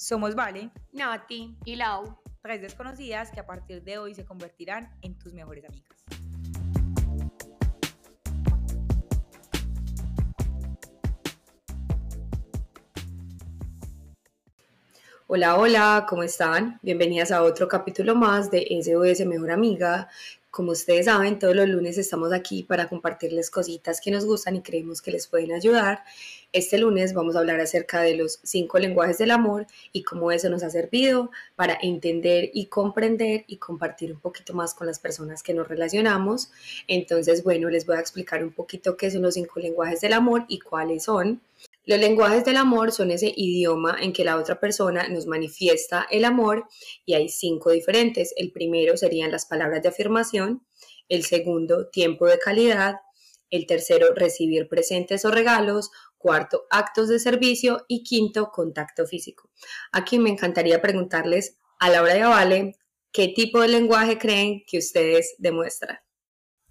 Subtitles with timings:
[0.00, 2.20] Somos Vale, Nati y Lau.
[2.40, 6.04] tres desconocidas que a partir de hoy se convertirán en tus mejores amigas.
[15.26, 16.78] Hola, hola, ¿cómo están?
[16.80, 20.08] Bienvenidas a otro capítulo más de SOS Mejor Amiga.
[20.58, 24.60] Como ustedes saben, todos los lunes estamos aquí para compartirles cositas que nos gustan y
[24.60, 26.02] creemos que les pueden ayudar.
[26.52, 30.50] Este lunes vamos a hablar acerca de los cinco lenguajes del amor y cómo eso
[30.50, 35.44] nos ha servido para entender y comprender y compartir un poquito más con las personas
[35.44, 36.50] que nos relacionamos.
[36.88, 40.44] Entonces, bueno, les voy a explicar un poquito qué son los cinco lenguajes del amor
[40.48, 41.40] y cuáles son.
[41.88, 46.26] Los lenguajes del amor son ese idioma en que la otra persona nos manifiesta el
[46.26, 46.68] amor
[47.06, 48.34] y hay cinco diferentes.
[48.36, 50.66] El primero serían las palabras de afirmación,
[51.08, 52.96] el segundo, tiempo de calidad,
[53.48, 59.50] el tercero, recibir presentes o regalos, cuarto, actos de servicio y quinto, contacto físico.
[59.90, 62.76] Aquí me encantaría preguntarles a Laura y a Vale,
[63.12, 65.96] ¿qué tipo de lenguaje creen que ustedes demuestran?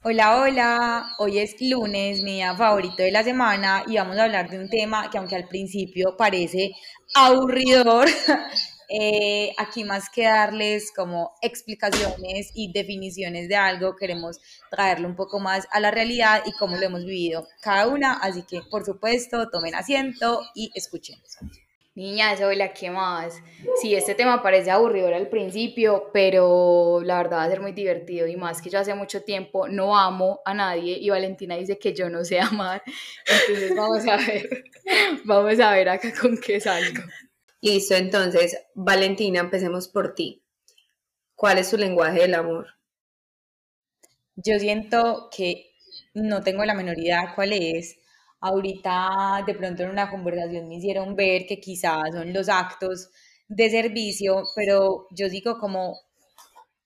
[0.03, 4.47] Hola, hola, hoy es lunes, mi día favorito de la semana y vamos a hablar
[4.49, 6.71] de un tema que aunque al principio parece
[7.15, 8.07] aburridor,
[8.89, 15.39] eh, aquí más que darles como explicaciones y definiciones de algo, queremos traerlo un poco
[15.39, 19.49] más a la realidad y cómo lo hemos vivido cada una, así que por supuesto
[19.49, 21.17] tomen asiento y escuchen.
[21.97, 23.41] Niñas, hola, ¿qué más?
[23.81, 28.27] Sí, este tema parece aburridor al principio, pero la verdad va a ser muy divertido
[28.27, 31.95] y más que yo hace mucho tiempo no amo a nadie y Valentina dice que
[31.95, 32.83] yo no sé amar,
[33.25, 34.65] entonces vamos a ver,
[35.25, 37.01] vamos a ver acá con qué salgo.
[37.61, 40.43] Listo, entonces, Valentina, empecemos por ti.
[41.33, 42.67] ¿Cuál es tu lenguaje del amor?
[44.35, 45.71] Yo siento que
[46.13, 47.97] no tengo la menor idea cuál es.
[48.39, 53.09] Ahorita de pronto en una conversación me hicieron ver que quizás son los actos
[53.47, 55.99] de servicio, pero yo digo como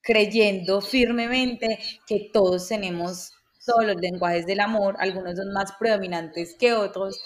[0.01, 3.33] creyendo firmemente que todos tenemos
[3.65, 7.19] todos los lenguajes del amor, algunos son más predominantes que otros,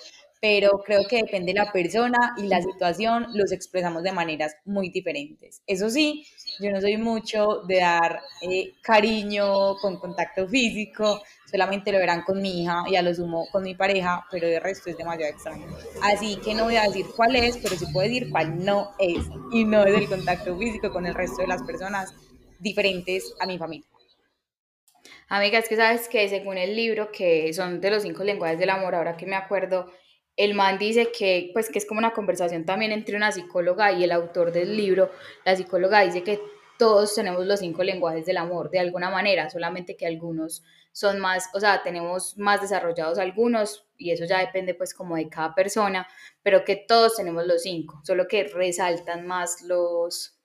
[0.47, 4.91] pero creo que depende de la persona y la situación, los expresamos de maneras muy
[4.91, 5.63] diferentes.
[5.65, 6.23] Eso sí,
[6.59, 12.43] yo no soy mucho de dar eh, cariño con contacto físico, solamente lo verán con
[12.43, 15.65] mi hija y a lo sumo con mi pareja, pero de resto es demasiado extraño.
[16.03, 19.25] Así que no voy a decir cuál es, pero sí puedo decir cuál no es,
[19.51, 22.13] y no es el contacto físico con el resto de las personas
[22.59, 23.87] diferentes a mi familia.
[25.27, 28.69] Amiga, es que sabes que según el libro, que son de los cinco lenguajes del
[28.69, 29.91] amor, ahora que me acuerdo,
[30.37, 34.03] el man dice que, pues, que es como una conversación también entre una psicóloga y
[34.03, 35.11] el autor del libro.
[35.45, 36.41] La psicóloga dice que
[36.77, 41.49] todos tenemos los cinco lenguajes del amor de alguna manera, solamente que algunos son más,
[41.53, 46.07] o sea, tenemos más desarrollados algunos y eso ya depende pues como de cada persona,
[46.41, 50.37] pero que todos tenemos los cinco, solo que resaltan más los,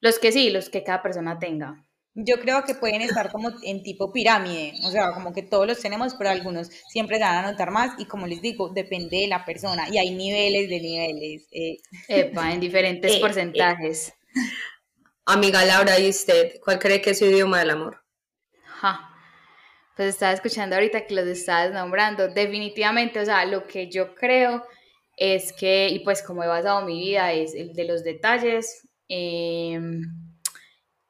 [0.00, 1.84] los que sí, los que cada persona tenga.
[2.16, 5.80] Yo creo que pueden estar como en tipo pirámide, o sea, como que todos los
[5.80, 9.26] tenemos, pero algunos siempre se van a notar más y como les digo, depende de
[9.28, 11.48] la persona y hay niveles de niveles.
[11.50, 11.76] eh.
[12.08, 13.20] Epa, en diferentes Eh, eh.
[13.20, 14.14] porcentajes.
[15.26, 18.02] Amiga Laura, ¿y usted cuál cree que es su idioma del amor?
[18.80, 19.10] Ja.
[19.96, 22.28] Pues estaba escuchando ahorita que los estabas nombrando.
[22.28, 24.64] Definitivamente, o sea, lo que yo creo
[25.16, 29.78] es que, y pues como he basado mi vida, es el de los detalles eh,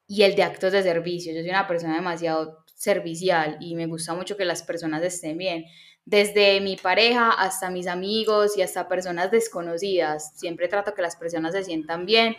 [0.07, 1.33] y el de actos de servicio.
[1.33, 5.65] Yo soy una persona demasiado servicial y me gusta mucho que las personas estén bien.
[6.05, 10.37] Desde mi pareja hasta mis amigos y hasta personas desconocidas.
[10.37, 12.35] Siempre trato que las personas se sientan bien.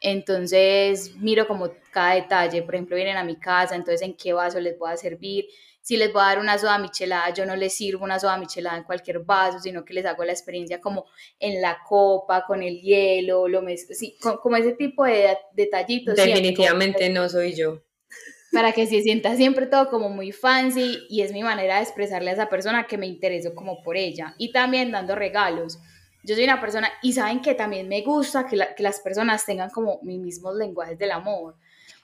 [0.00, 2.62] Entonces miro como cada detalle.
[2.62, 5.46] Por ejemplo, vienen a mi casa, entonces en qué vaso les voy a servir.
[5.80, 8.76] Si les voy a dar una soda michelada, yo no les sirvo una soda michelada
[8.76, 11.06] en cualquier vaso, sino que les hago la experiencia como
[11.38, 16.20] en la copa, con el hielo, lo mezclo, sí, co- como ese tipo de detallitos.
[16.20, 17.82] siempre, Definitivamente no soy yo.
[18.52, 22.30] para que se sienta siempre todo como muy fancy y es mi manera de expresarle
[22.30, 25.78] a esa persona que me intereso como por ella y también dando regalos.
[26.26, 29.46] Yo soy una persona y saben que también me gusta que, la- que las personas
[29.46, 31.54] tengan como mis mismos lenguajes del amor.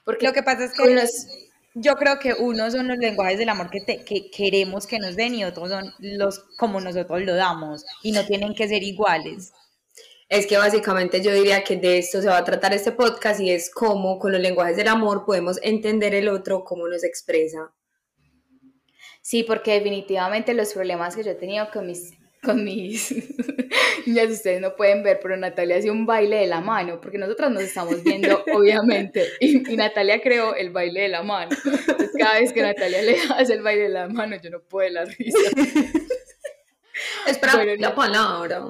[0.05, 1.27] Porque Lo que pasa es que los-
[1.75, 5.15] yo creo que unos son los lenguajes del amor que, te- que queremos que nos
[5.15, 9.51] den y otros son los como nosotros lo damos y no tienen que ser iguales.
[10.29, 13.51] Es que básicamente yo diría que de esto se va a tratar este podcast y
[13.51, 17.71] es cómo con los lenguajes del amor podemos entender el otro, cómo nos expresa.
[19.21, 23.11] Sí, porque definitivamente los problemas que yo he tenido con mis, con mis
[24.05, 27.51] niñas, ustedes no pueden ver, pero Natalia hace un baile de la mano, porque nosotras
[27.51, 31.51] nos estamos viendo, obviamente, y, y Natalia creó el baile de la mano.
[31.65, 34.85] Entonces, cada vez que Natalia le hace el baile de la mano, yo no puedo
[34.85, 35.39] de la risa.
[37.27, 38.63] Espera la palabra.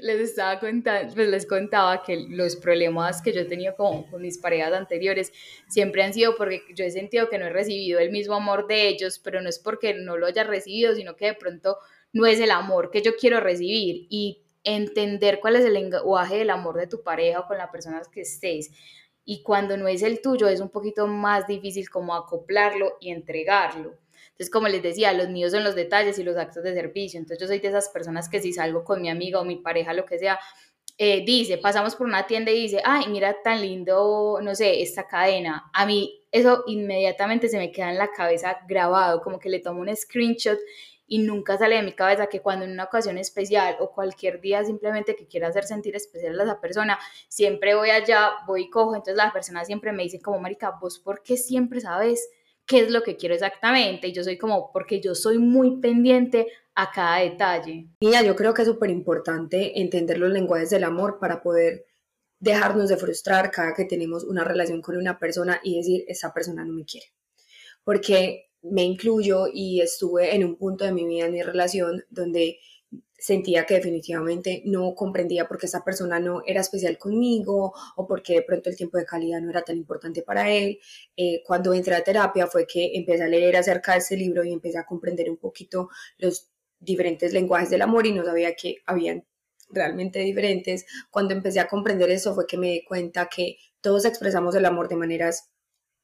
[0.00, 4.22] Les estaba contando, pues les contaba que los problemas que yo he tenido con, con
[4.22, 5.32] mis parejas anteriores
[5.68, 8.88] siempre han sido porque yo he sentido que no he recibido el mismo amor de
[8.88, 11.78] ellos, pero no es porque no lo haya recibido, sino que de pronto
[12.12, 16.50] no es el amor que yo quiero recibir y entender cuál es el lenguaje del
[16.50, 18.70] amor de tu pareja o con la persona que estés.
[19.24, 23.94] Y cuando no es el tuyo, es un poquito más difícil como acoplarlo y entregarlo.
[24.30, 27.18] Entonces, como les decía, los míos son los detalles y los actos de servicio.
[27.18, 29.92] Entonces, yo soy de esas personas que si salgo con mi amiga o mi pareja,
[29.92, 30.38] lo que sea,
[30.96, 35.06] eh, dice, pasamos por una tienda y dice, ay, mira tan lindo, no sé, esta
[35.06, 35.70] cadena.
[35.72, 39.80] A mí eso inmediatamente se me queda en la cabeza grabado, como que le tomo
[39.80, 40.58] un screenshot
[41.08, 44.62] y nunca sale de mi cabeza que cuando en una ocasión especial o cualquier día
[44.62, 48.94] simplemente que quiera hacer sentir especial a esa persona, siempre voy allá, voy y cojo,
[48.94, 52.28] entonces la persona siempre me dice como, Marica, vos por qué siempre sabes
[52.66, 56.46] qué es lo que quiero exactamente y yo soy como, porque yo soy muy pendiente
[56.74, 57.88] a cada detalle.
[58.02, 61.86] Mira, yo creo que es súper importante entender los lenguajes del amor para poder
[62.38, 66.64] dejarnos de frustrar cada que tenemos una relación con una persona y decir, esa persona
[66.64, 67.06] no me quiere.
[67.82, 72.58] Porque me incluyo y estuve en un punto de mi vida, en mi relación, donde
[73.18, 78.34] sentía que definitivamente no comprendía por qué esa persona no era especial conmigo o porque
[78.34, 80.78] de pronto el tiempo de calidad no era tan importante para él.
[81.16, 84.52] Eh, cuando entré a terapia fue que empecé a leer acerca de ese libro y
[84.52, 85.88] empecé a comprender un poquito
[86.18, 89.26] los diferentes lenguajes del amor y no sabía que habían
[89.68, 90.86] realmente diferentes.
[91.10, 94.88] Cuando empecé a comprender eso fue que me di cuenta que todos expresamos el amor
[94.88, 95.50] de maneras,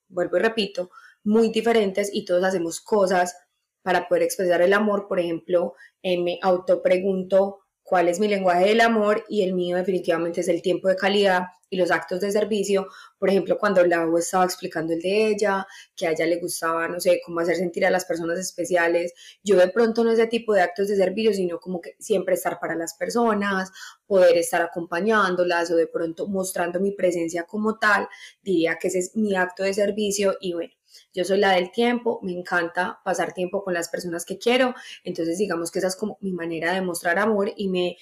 [0.08, 0.90] vuelvo y repito,
[1.24, 3.36] muy diferentes y todos hacemos cosas
[3.82, 5.08] para poder expresar el amor.
[5.08, 10.40] Por ejemplo, eh, me autopregunto cuál es mi lenguaje del amor y el mío definitivamente
[10.40, 12.88] es el tiempo de calidad y los actos de servicio.
[13.18, 16.98] Por ejemplo, cuando Lau estaba explicando el de ella, que a ella le gustaba, no
[16.98, 19.12] sé, cómo hacer sentir a las personas especiales,
[19.42, 22.58] yo de pronto no ese tipo de actos de servicio, sino como que siempre estar
[22.58, 23.70] para las personas,
[24.06, 28.08] poder estar acompañándolas o de pronto mostrando mi presencia como tal,
[28.42, 30.72] diría que ese es mi acto de servicio y bueno,
[31.12, 34.74] yo soy la del tiempo, me encanta pasar tiempo con las personas que quiero,
[35.04, 37.96] entonces digamos que esa es como mi manera de mostrar amor y me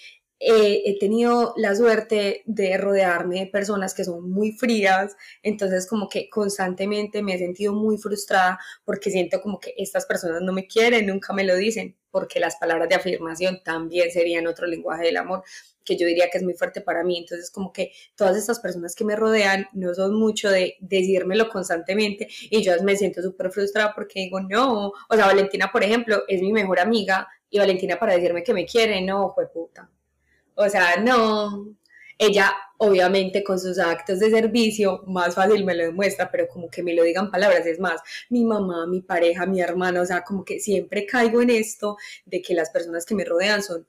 [0.44, 6.28] he tenido la suerte de rodearme de personas que son muy frías, entonces como que
[6.28, 11.06] constantemente me he sentido muy frustrada porque siento como que estas personas no me quieren,
[11.06, 15.44] nunca me lo dicen, porque las palabras de afirmación también serían otro lenguaje del amor
[15.84, 17.18] que yo diría que es muy fuerte para mí.
[17.18, 22.28] Entonces, como que todas estas personas que me rodean no son mucho de decírmelo constantemente
[22.50, 26.40] y yo me siento súper frustrada porque digo, no, o sea, Valentina, por ejemplo, es
[26.40, 29.90] mi mejor amiga y Valentina para decirme que me quiere, no, fue puta.
[30.54, 31.74] O sea, no.
[32.18, 36.82] Ella, obviamente, con sus actos de servicio, más fácil me lo demuestra, pero como que
[36.82, 38.00] me lo digan palabras, es más,
[38.30, 41.96] mi mamá, mi pareja, mi hermano, o sea, como que siempre caigo en esto
[42.26, 43.86] de que las personas que me rodean son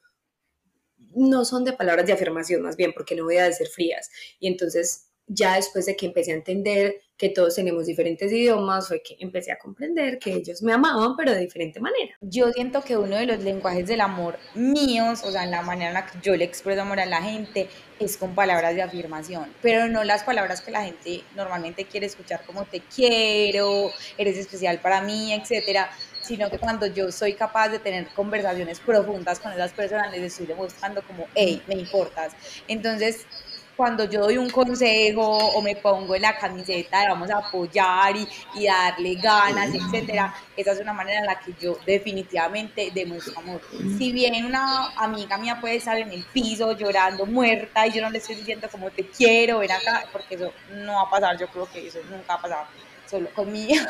[1.15, 4.09] no son de palabras de afirmación más bien, porque no voy a decir frías.
[4.39, 9.01] Y entonces ya después de que empecé a entender que todos tenemos diferentes idiomas, fue
[9.01, 12.13] que empecé a comprender que ellos me amaban, pero de diferente manera.
[12.19, 15.87] Yo siento que uno de los lenguajes del amor míos, o sea, en la manera
[15.87, 19.49] en la que yo le expreso amor a la gente, es con palabras de afirmación,
[19.61, 24.79] pero no las palabras que la gente normalmente quiere escuchar como te quiero, eres especial
[24.79, 25.91] para mí, etcétera,
[26.23, 30.45] sino que cuando yo soy capaz de tener conversaciones profundas con esas personas, les estoy
[30.45, 32.33] demostrando como, hey, me importas.
[32.67, 33.25] Entonces,
[33.75, 38.15] cuando yo doy un consejo o me pongo en la camiseta de vamos a apoyar
[38.15, 43.39] y, y darle ganas, etcétera, esa es una manera en la que yo definitivamente demuestro
[43.39, 43.61] amor.
[43.97, 48.09] Si bien una amiga mía puede estar en el piso llorando muerta y yo no
[48.09, 51.47] le estoy diciendo como te quiero, ven acá, porque eso no va a pasar, yo
[51.47, 52.65] creo que eso nunca ha pasado
[53.09, 53.83] solo conmigo.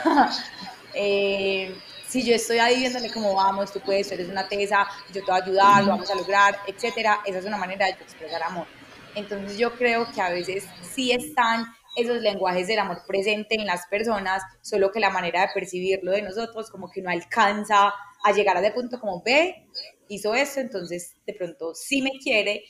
[0.93, 1.75] eh,
[2.07, 5.39] si yo estoy ahí viéndole como vamos, tú puedes, eres una tesa, yo te voy
[5.39, 8.67] a ayudar, lo vamos a lograr, etcétera, esa es una manera de expresar amor.
[9.15, 11.65] Entonces yo creo que a veces sí están
[11.95, 16.23] esos lenguajes del amor presente en las personas, solo que la manera de percibirlo de
[16.23, 17.93] nosotros como que no alcanza
[18.23, 19.67] a llegar a ese punto como ve,
[20.07, 22.63] hizo esto, entonces de pronto sí me quiere.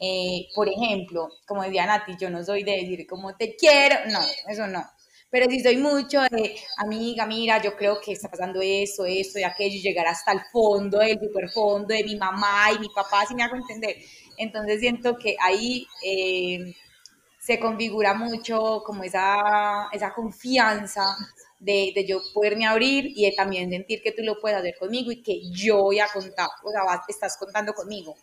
[0.00, 4.20] Eh, por ejemplo, como decía Nati, yo no soy de decir como te quiero, no,
[4.48, 4.84] eso no
[5.34, 9.42] pero si soy mucho de, amiga, mira, yo creo que está pasando eso, eso y
[9.42, 13.34] aquello, llegar hasta el fondo, el super fondo de mi mamá y mi papá, si
[13.34, 13.96] me hago entender.
[14.36, 16.74] Entonces siento que ahí eh,
[17.38, 21.04] se configura mucho como esa, esa confianza
[21.58, 25.12] de, de, yo poderme abrir y de también sentir que tú lo puedes hacer conmigo
[25.12, 28.16] y que yo voy a contar, o sea, estás contando conmigo.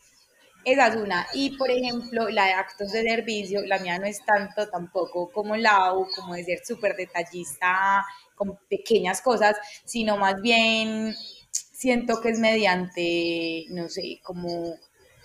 [0.63, 1.27] Esa es una.
[1.33, 5.55] Y por ejemplo, la de actos de servicio, la mía no es tanto tampoco como
[5.55, 11.15] la U, como de ser súper detallista con pequeñas cosas, sino más bien
[11.51, 14.75] siento que es mediante, no sé, como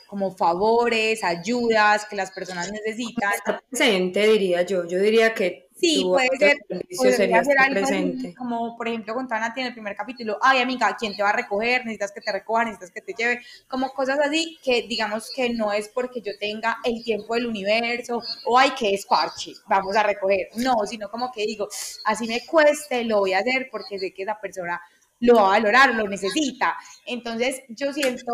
[0.06, 3.32] como favores, ayudas que las personas necesitan.
[3.34, 4.86] Estar presente, diría yo.
[4.86, 6.58] Yo diría que Sí, puede ser,
[6.96, 8.34] podría ser algo presente.
[8.34, 11.32] como por ejemplo con Tana en el primer capítulo, ay amiga, ¿quién te va a
[11.34, 11.84] recoger?
[11.84, 15.74] Necesitas que te recoja, necesitas que te lleve, como cosas así que digamos que no
[15.74, 20.02] es porque yo tenga el tiempo del universo o ay, que es parche, vamos a
[20.02, 21.68] recoger, no, sino como que digo,
[22.04, 24.80] así me cueste, lo voy a hacer porque sé que esa persona
[25.20, 26.74] lo va a valorar, lo necesita.
[27.04, 28.32] Entonces yo siento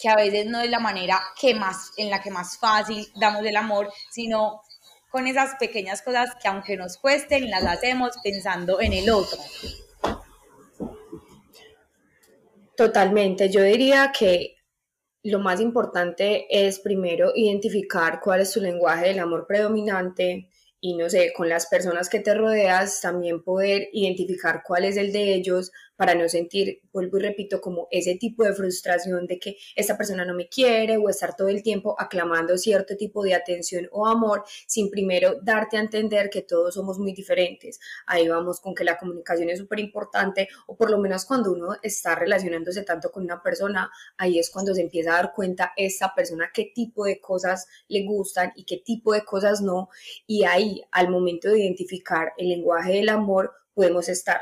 [0.00, 3.44] que a veces no es la manera que más, en la que más fácil damos
[3.44, 4.62] el amor, sino
[5.10, 9.38] con esas pequeñas cosas que aunque nos cuesten, las hacemos pensando en el otro.
[12.76, 14.56] Totalmente, yo diría que
[15.22, 20.48] lo más importante es primero identificar cuál es tu lenguaje del amor predominante
[20.80, 25.12] y no sé, con las personas que te rodeas también poder identificar cuál es el
[25.12, 29.58] de ellos para no sentir, vuelvo y repito, como ese tipo de frustración de que
[29.76, 33.86] esta persona no me quiere o estar todo el tiempo aclamando cierto tipo de atención
[33.92, 37.80] o amor sin primero darte a entender que todos somos muy diferentes.
[38.06, 41.76] Ahí vamos con que la comunicación es súper importante o por lo menos cuando uno
[41.82, 46.14] está relacionándose tanto con una persona, ahí es cuando se empieza a dar cuenta esta
[46.14, 49.90] persona qué tipo de cosas le gustan y qué tipo de cosas no.
[50.26, 54.40] Y ahí, al momento de identificar el lenguaje del amor, podemos estar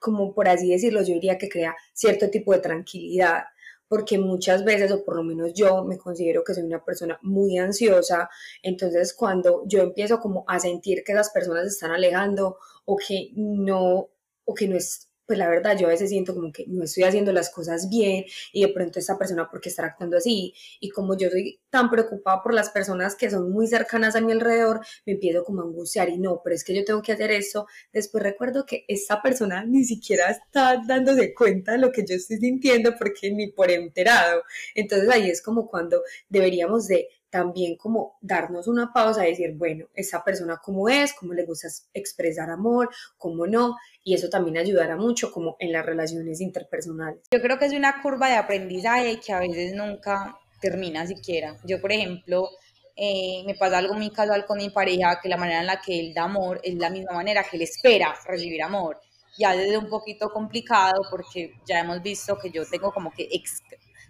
[0.00, 3.44] como por así decirlo, yo diría que crea cierto tipo de tranquilidad,
[3.88, 7.58] porque muchas veces, o por lo menos yo me considero que soy una persona muy
[7.58, 8.28] ansiosa,
[8.62, 13.30] entonces cuando yo empiezo como a sentir que esas personas se están alejando o que
[13.34, 14.08] no,
[14.44, 17.04] o que no es pues la verdad yo a veces siento como que no estoy
[17.04, 21.18] haciendo las cosas bien y de pronto esta persona porque está actuando así y como
[21.18, 25.12] yo soy tan preocupada por las personas que son muy cercanas a mi alrededor, me
[25.12, 27.66] empiezo como a angustiar y no, pero es que yo tengo que hacer esto.
[27.92, 32.38] Después recuerdo que esta persona ni siquiera está dándose cuenta de lo que yo estoy
[32.38, 34.42] sintiendo porque ni por enterado.
[34.74, 39.86] Entonces ahí es como cuando deberíamos de también como darnos una pausa y decir, bueno,
[39.94, 44.96] esa persona cómo es, cómo le gusta expresar amor, cómo no, y eso también ayudará
[44.96, 47.22] mucho como en las relaciones interpersonales.
[47.30, 51.56] Yo creo que es una curva de aprendizaje que a veces nunca termina siquiera.
[51.64, 52.48] Yo, por ejemplo,
[52.96, 56.00] eh, me pasa algo muy casual con mi pareja, que la manera en la que
[56.00, 59.00] él da amor es la misma manera que él espera recibir amor.
[59.36, 63.12] Y a veces es un poquito complicado porque ya hemos visto que yo tengo como
[63.12, 63.28] que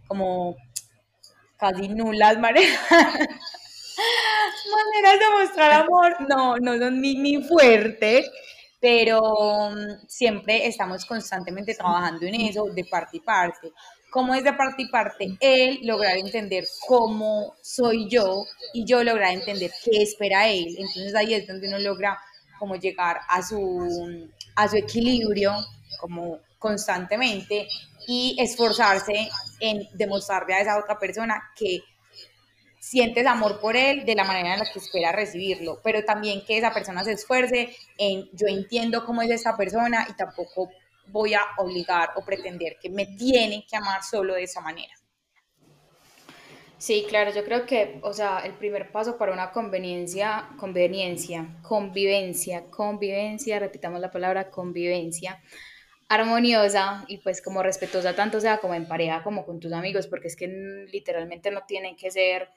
[0.07, 0.57] como
[1.59, 2.79] casi nulas maneras,
[4.71, 8.25] maneras de mostrar amor, no, no son mi, mi fuerte,
[8.81, 13.73] pero mm, siempre estamos constantemente trabajando en eso de parte y parte.
[14.11, 15.37] ¿Cómo es de parte y parte?
[15.41, 20.77] Él lograr entender cómo soy yo y yo lograr entender qué espera él.
[20.79, 22.19] Entonces ahí es donde uno logra
[22.59, 25.53] como llegar a su, a su equilibrio
[26.01, 27.69] como constantemente
[28.11, 29.29] y esforzarse
[29.61, 31.83] en demostrarle a esa otra persona que
[32.81, 36.57] sientes amor por él de la manera en la que espera recibirlo, pero también que
[36.57, 40.71] esa persona se esfuerce en yo entiendo cómo es esa persona y tampoco
[41.09, 44.95] voy a obligar o pretender que me tiene que amar solo de esa manera.
[46.79, 52.65] Sí, claro, yo creo que, o sea, el primer paso para una conveniencia, conveniencia, convivencia,
[52.71, 55.43] convivencia, repitamos la palabra convivencia,
[56.09, 60.29] armoniosa y pues como respetuosa tanto sea como en pareja como con tus amigos, porque
[60.29, 60.49] es que
[60.91, 62.49] literalmente no tienen que ser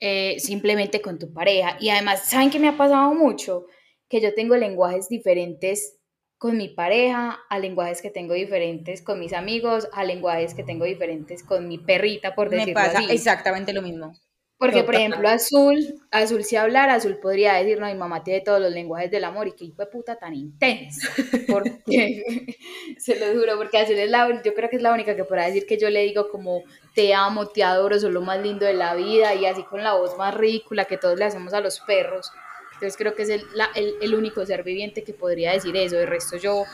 [0.00, 1.76] eh, simplemente con tu pareja.
[1.80, 3.66] Y además, ¿saben qué me ha pasado mucho?
[4.08, 5.98] Que yo tengo lenguajes diferentes
[6.36, 10.84] con mi pareja, a lenguajes que tengo diferentes con mis amigos, a lenguajes que tengo
[10.84, 14.14] diferentes con mi perrita, por decirlo Me pasa exactamente lo mismo.
[14.56, 18.60] Porque, por ejemplo, Azul, Azul si hablar, Azul podría decir, no, mi mamá tiene todos
[18.60, 21.08] los lenguajes del amor y que hijo de puta tan intenso.
[21.50, 22.22] Porque,
[22.98, 25.46] se lo juro, porque Azul es la, yo creo que es la única que podrá
[25.46, 26.62] decir que yo le digo como,
[26.94, 29.94] te amo, te adoro, sos lo más lindo de la vida y así con la
[29.94, 32.30] voz más ridícula que todos le hacemos a los perros.
[32.74, 33.44] Entonces creo que es el,
[33.74, 35.96] el, el único ser viviente que podría decir eso.
[35.96, 36.64] De resto yo,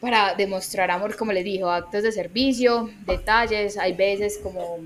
[0.00, 4.78] para demostrar amor, como les digo, actos de servicio, detalles, hay veces como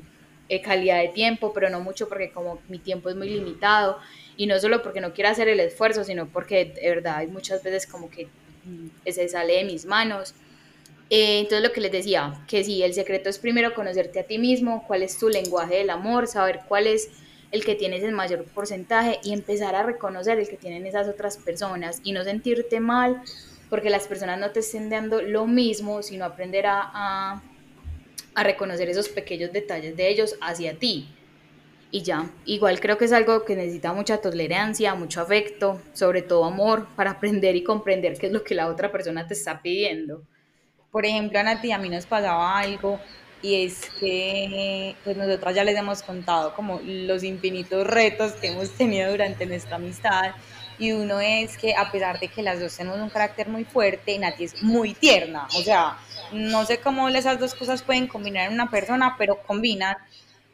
[0.48, 3.98] eh, calidad de tiempo, pero no mucho porque como mi tiempo es muy limitado
[4.36, 7.62] y no solo porque no quiero hacer el esfuerzo, sino porque de verdad hay muchas
[7.62, 8.26] veces como que
[8.64, 10.34] mm, se sale de mis manos.
[11.08, 14.38] Eh, entonces lo que les decía, que sí, el secreto es primero conocerte a ti
[14.38, 17.10] mismo, cuál es tu lenguaje del amor, saber cuál es
[17.50, 21.38] el que tienes el mayor porcentaje y empezar a reconocer el que tienen esas otras
[21.38, 23.22] personas y no sentirte mal
[23.70, 27.42] porque las personas no te estén dando lo mismo, sino aprender a a
[28.42, 31.08] reconocer esos pequeños detalles de ellos hacia ti.
[31.90, 36.44] Y ya, igual creo que es algo que necesita mucha tolerancia, mucho afecto, sobre todo
[36.44, 40.22] amor, para aprender y comprender qué es lo que la otra persona te está pidiendo.
[40.90, 42.98] Por ejemplo, a Nati a mí nos pasaba algo
[43.42, 48.70] y es que pues nosotras ya les hemos contado como los infinitos retos que hemos
[48.70, 50.34] tenido durante nuestra amistad
[50.78, 54.18] y uno es que a pesar de que las dos tenemos un carácter muy fuerte,
[54.18, 55.96] Nati es muy tierna, o sea,
[56.32, 59.96] no sé cómo esas dos cosas pueden combinar en una persona, pero combinan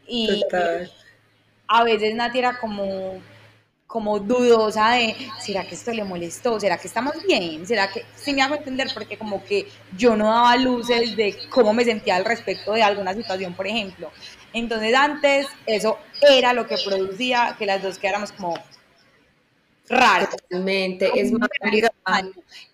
[0.06, 0.42] y
[1.68, 3.20] a veces Nati era como
[3.90, 6.60] como dudosa de, ¿será que esto le molestó?
[6.60, 7.66] ¿Será que estamos bien?
[7.66, 8.88] ¿Será que, sí me hago entender?
[8.94, 9.66] Porque como que
[9.98, 14.12] yo no daba luces de cómo me sentía al respecto de alguna situación, por ejemplo.
[14.52, 18.54] Entonces antes eso era lo que producía que las dos quedáramos como
[19.90, 20.28] raro.
[20.28, 21.48] Totalmente, es más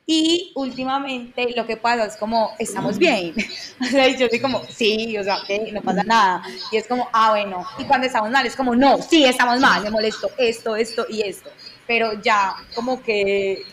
[0.07, 3.35] Y últimamente lo que pasa es como, estamos bien.
[3.81, 6.43] O sea, yo soy como, sí, o sea, que no pasa nada.
[6.71, 7.65] Y es como, ah, bueno.
[7.79, 11.23] Y cuando estamos mal, es como, no, sí, estamos mal, me molesto esto, esto y
[11.23, 11.51] esto.
[11.87, 13.65] Pero ya, como que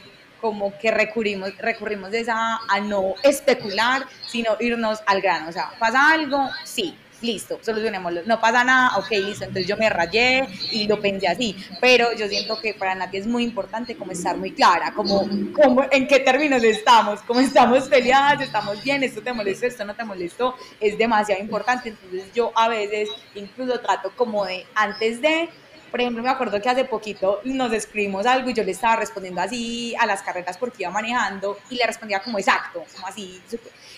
[0.42, 5.48] como que recurrimos, recurrimos de esa a no especular, sino irnos al grano.
[5.48, 6.50] O sea, ¿pasa algo?
[6.66, 8.22] Sí listo, solucionémoslo.
[8.26, 9.46] No pasa nada, ok, listo.
[9.46, 11.56] Entonces yo me rayé y lo pensé así.
[11.82, 15.84] Pero yo siento que para Nati es muy importante como estar muy clara, como, como
[15.90, 20.04] en qué términos estamos, como estamos peleadas, estamos bien, esto te molestó, esto no te
[20.04, 21.90] molestó, es demasiado importante.
[21.90, 25.50] Entonces yo a veces incluso trato como de antes de
[25.94, 29.42] por ejemplo, me acuerdo que hace poquito nos escribimos algo y yo le estaba respondiendo
[29.42, 33.40] así a las carretas porque iba manejando y le respondía como exacto, como así.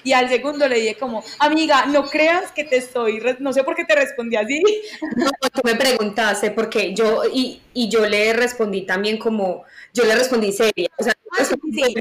[0.03, 3.75] Y al segundo le dije como, amiga, no creas que te estoy, no sé por
[3.75, 4.61] qué te respondí así.
[5.15, 10.15] No, tú me preguntaste porque yo, y, y yo le respondí también como, yo le
[10.15, 11.13] respondí seria, o sea,
[11.45, 11.95] sí, sí.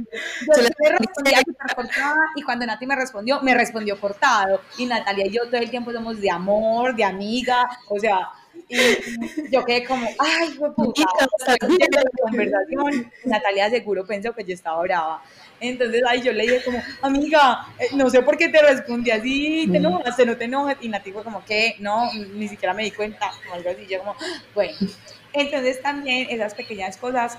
[0.56, 4.60] Yo, le cortada y cuando Nati me respondió, me respondió cortado.
[4.76, 8.32] Y Natalia y yo todo el tiempo somos de amor, de amiga, o sea,
[8.68, 11.02] y yo quedé como, ay, puta,
[11.47, 11.56] la
[12.23, 15.23] conversación, Natalia seguro pensó que yo estaba brava.
[15.61, 19.68] Entonces ahí yo le dije como, amiga, eh, no sé por qué te respondí así,
[19.71, 22.90] te enojaste, no te enojes, y Nati fue como que, no, ni siquiera me di
[22.90, 24.16] cuenta, o algo así, yo como,
[24.54, 24.75] bueno,
[25.33, 27.38] entonces también esas pequeñas cosas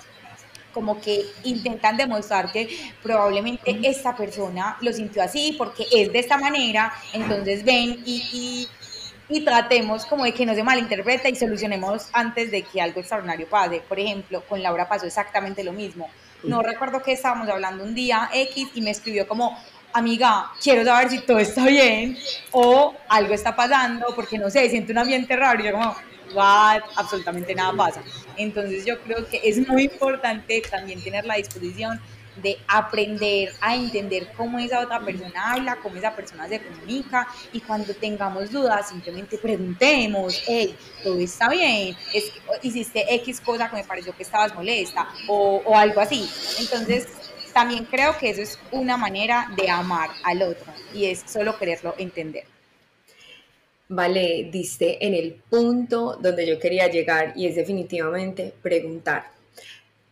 [0.74, 2.68] como que intentan demostrar que
[3.02, 8.68] probablemente esta persona lo sintió así porque es de esta manera, entonces ven y y
[9.44, 13.82] tratemos como de que no se malinterprete y solucionemos antes de que algo extraordinario pase.
[13.88, 16.10] Por ejemplo, con Laura pasó exactamente lo mismo.
[16.44, 19.58] No recuerdo que estábamos hablando un día X y me escribió como,
[19.94, 22.18] amiga, quiero saber si todo está bien
[22.52, 25.96] o algo está pasando porque no sé, siento un ambiente raro y yo como,
[26.34, 28.04] what, absolutamente nada pasa.
[28.38, 32.00] Entonces yo creo que es muy importante también tener la disposición
[32.42, 37.62] de aprender a entender cómo esa otra persona habla, cómo esa persona se comunica y
[37.62, 43.84] cuando tengamos dudas simplemente preguntemos, hey, todo está bien, es, hiciste X cosa que me
[43.84, 46.30] pareció que estabas molesta o, o algo así.
[46.60, 47.08] Entonces,
[47.54, 51.96] también creo que eso es una manera de amar al otro y es solo quererlo
[51.98, 52.44] entender.
[53.88, 59.35] Vale, diste en el punto donde yo quería llegar y es definitivamente preguntar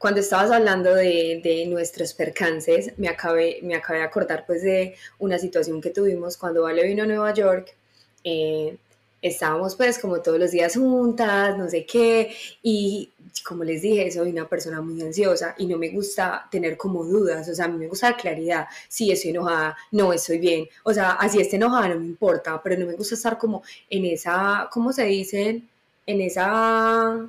[0.04, 4.96] cuando estabas hablando de, de, nuestros percances, me acabé, me acabé de acordar pues de
[5.18, 7.74] una situación que tuvimos cuando Vale vino a Nueva York.
[8.22, 8.76] Eh,
[9.22, 13.12] estábamos pues como todos los días juntas, no sé qué, y
[13.48, 17.48] como les dije, soy una persona muy ansiosa y no me gusta tener como dudas,
[17.48, 20.94] o sea, a mí me gusta la claridad, sí estoy enojada, no estoy bien, o
[20.94, 24.68] sea, así esté enojada no me importa, pero no me gusta estar como en esa,
[24.70, 25.62] ¿cómo se dice?
[26.06, 27.26] En esa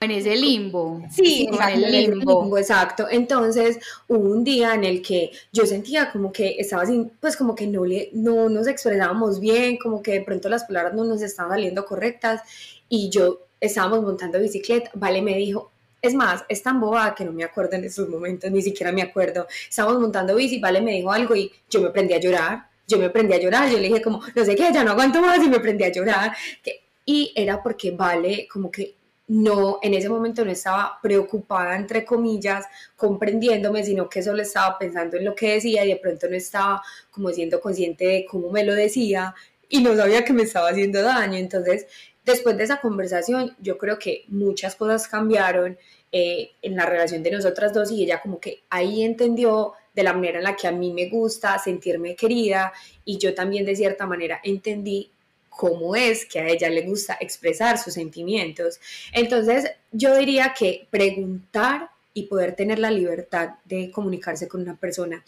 [0.00, 1.02] en ese limbo.
[1.10, 2.56] Sí, en el limbo.
[2.58, 3.06] Exacto.
[3.10, 3.78] Entonces,
[4.08, 7.66] hubo un día en el que yo sentía como que estaba sin, pues como que
[7.66, 11.52] no, le, no nos expresábamos bien, como que de pronto las palabras no nos estaban
[11.52, 12.42] saliendo correctas
[12.88, 15.70] y yo estábamos montando bicicleta, Vale me dijo,
[16.02, 19.02] es más, es tan boba que no me acuerdo en esos momentos, ni siquiera me
[19.02, 19.46] acuerdo.
[19.68, 22.68] Estábamos montando bici, Vale me dijo algo y yo me prendí a llorar.
[22.88, 25.20] Yo me prendí a llorar, yo le dije como, no sé qué, ya no aguanto
[25.20, 26.32] más y me prendí a llorar.
[26.62, 28.94] Que, y era porque Vale como que
[29.28, 32.64] no, en ese momento no estaba preocupada, entre comillas,
[32.96, 36.82] comprendiéndome, sino que solo estaba pensando en lo que decía y de pronto no estaba
[37.10, 39.34] como siendo consciente de cómo me lo decía
[39.68, 41.38] y no sabía que me estaba haciendo daño.
[41.38, 41.86] Entonces,
[42.24, 45.76] después de esa conversación, yo creo que muchas cosas cambiaron
[46.12, 50.12] eh, en la relación de nosotras dos y ella como que ahí entendió de la
[50.12, 52.72] manera en la que a mí me gusta sentirme querida
[53.04, 55.10] y yo también de cierta manera entendí
[55.56, 58.78] cómo es que a ella le gusta expresar sus sentimientos.
[59.12, 65.24] Entonces, yo diría que preguntar y poder tener la libertad de comunicarse con una persona.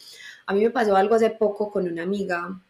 [0.47, 2.61] A mí me pasó algo hace poco con una amiga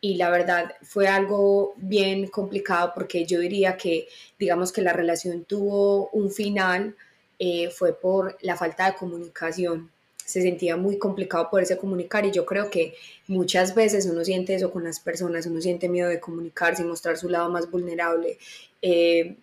[0.00, 4.06] y la verdad fue algo bien complicado porque yo diría que,
[4.38, 6.94] digamos que la relación tuvo un final,
[7.38, 9.90] eh, fue por la falta de comunicación.
[10.24, 12.94] Se sentía muy complicado poderse comunicar y yo creo que
[13.26, 17.16] muchas veces uno siente eso con las personas, uno siente miedo de comunicarse y mostrar
[17.18, 18.38] su lado más vulnerable.
[18.80, 19.36] Eh,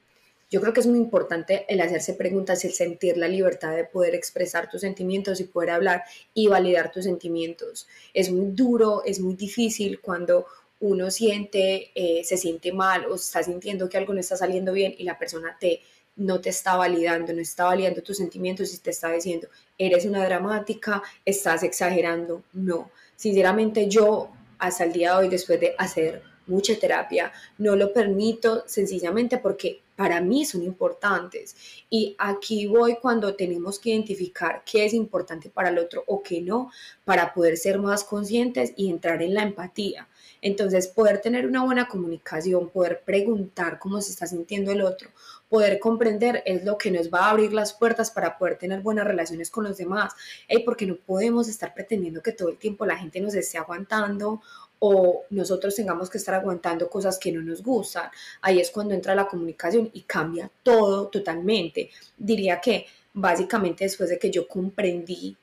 [0.49, 4.15] yo creo que es muy importante el hacerse preguntas, el sentir la libertad de poder
[4.15, 7.87] expresar tus sentimientos y poder hablar y validar tus sentimientos.
[8.13, 10.45] Es muy duro, es muy difícil cuando
[10.81, 14.93] uno siente, eh, se siente mal o está sintiendo que algo no está saliendo bien
[14.97, 15.81] y la persona te
[16.15, 19.47] no te está validando, no está validando tus sentimientos y te está diciendo,
[19.77, 22.43] eres una dramática, estás exagerando.
[22.53, 27.93] No, sinceramente yo hasta el día de hoy, después de hacer mucha terapia, no lo
[27.93, 31.55] permito sencillamente porque para mí son importantes.
[31.89, 36.41] Y aquí voy cuando tenemos que identificar qué es importante para el otro o qué
[36.41, 36.71] no,
[37.05, 40.07] para poder ser más conscientes y entrar en la empatía.
[40.41, 45.09] Entonces, poder tener una buena comunicación, poder preguntar cómo se está sintiendo el otro,
[45.51, 49.05] poder comprender es lo que nos va a abrir las puertas para poder tener buenas
[49.05, 50.13] relaciones con los demás.
[50.65, 54.41] porque no podemos estar pretendiendo que todo el tiempo la gente nos esté aguantando
[54.79, 58.09] o nosotros tengamos que estar aguantando cosas que no nos gustan.
[58.41, 61.89] Ahí es cuando entra la comunicación y cambia todo totalmente.
[62.17, 65.35] Diría que básicamente después de que yo comprendí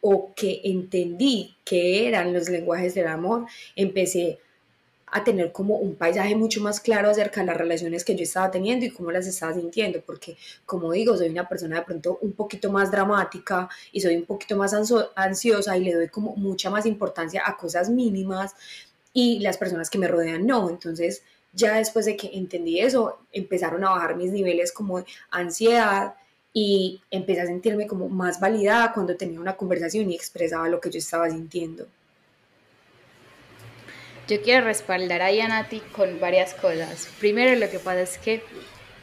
[0.00, 4.38] o que entendí qué eran los lenguajes del amor, empecé
[5.16, 8.50] a tener como un paisaje mucho más claro acerca de las relaciones que yo estaba
[8.50, 12.32] teniendo y cómo las estaba sintiendo, porque como digo, soy una persona de pronto un
[12.32, 14.74] poquito más dramática y soy un poquito más
[15.14, 18.54] ansiosa y le doy como mucha más importancia a cosas mínimas
[19.12, 23.82] y las personas que me rodean no, entonces ya después de que entendí eso, empezaron
[23.84, 26.14] a bajar mis niveles como de ansiedad
[26.52, 30.90] y empecé a sentirme como más validada cuando tenía una conversación y expresaba lo que
[30.90, 31.86] yo estaba sintiendo.
[34.28, 37.08] Yo quiero respaldar a Nati con varias cosas.
[37.20, 38.42] Primero, lo que pasa es que,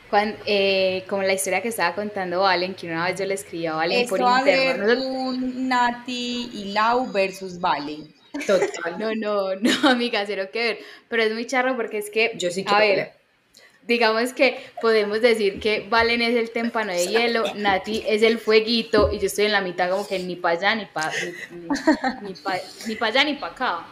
[0.10, 3.66] cuando, eh, como la historia que estaba contando Valen, que una vez yo le escribí
[3.66, 4.92] a Valen por interno.
[4.92, 8.14] A un Nati y Lau versus Valen.
[8.46, 8.70] Total.
[9.00, 10.80] No, no, no, amiga, cero que ver.
[11.08, 12.34] Pero es muy charro porque es que.
[12.36, 12.78] Yo sí quiero.
[12.78, 13.14] A ver,
[13.88, 19.10] digamos que podemos decir que Valen es el témpano de hielo, Nati es el fueguito
[19.12, 21.12] y yo estoy en la mitad como que ni para allá ni para
[21.52, 22.34] ni, ni,
[22.88, 23.88] ni pa allá ni para acá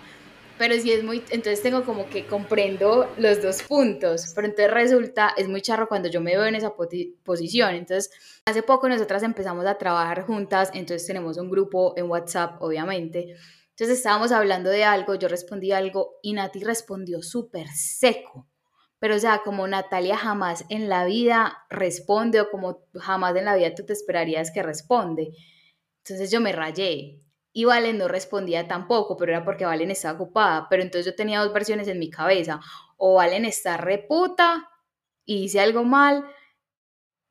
[0.61, 5.33] pero sí es muy, entonces tengo como que comprendo los dos puntos, pero entonces resulta,
[5.35, 6.75] es muy charro cuando yo me veo en esa
[7.23, 8.11] posición, entonces
[8.45, 13.35] hace poco nosotras empezamos a trabajar juntas, entonces tenemos un grupo en WhatsApp, obviamente,
[13.71, 18.47] entonces estábamos hablando de algo, yo respondí algo y Nati respondió súper seco,
[18.99, 23.55] pero o sea, como Natalia jamás en la vida responde o como jamás en la
[23.55, 25.31] vida tú te esperarías que responde.
[26.03, 27.20] Entonces yo me rayé
[27.53, 30.67] y Valen no respondía tampoco, pero era porque Valen estaba ocupada.
[30.69, 32.59] Pero entonces yo tenía dos versiones en mi cabeza.
[32.97, 34.69] O Valen está reputa
[35.25, 36.25] y dice algo mal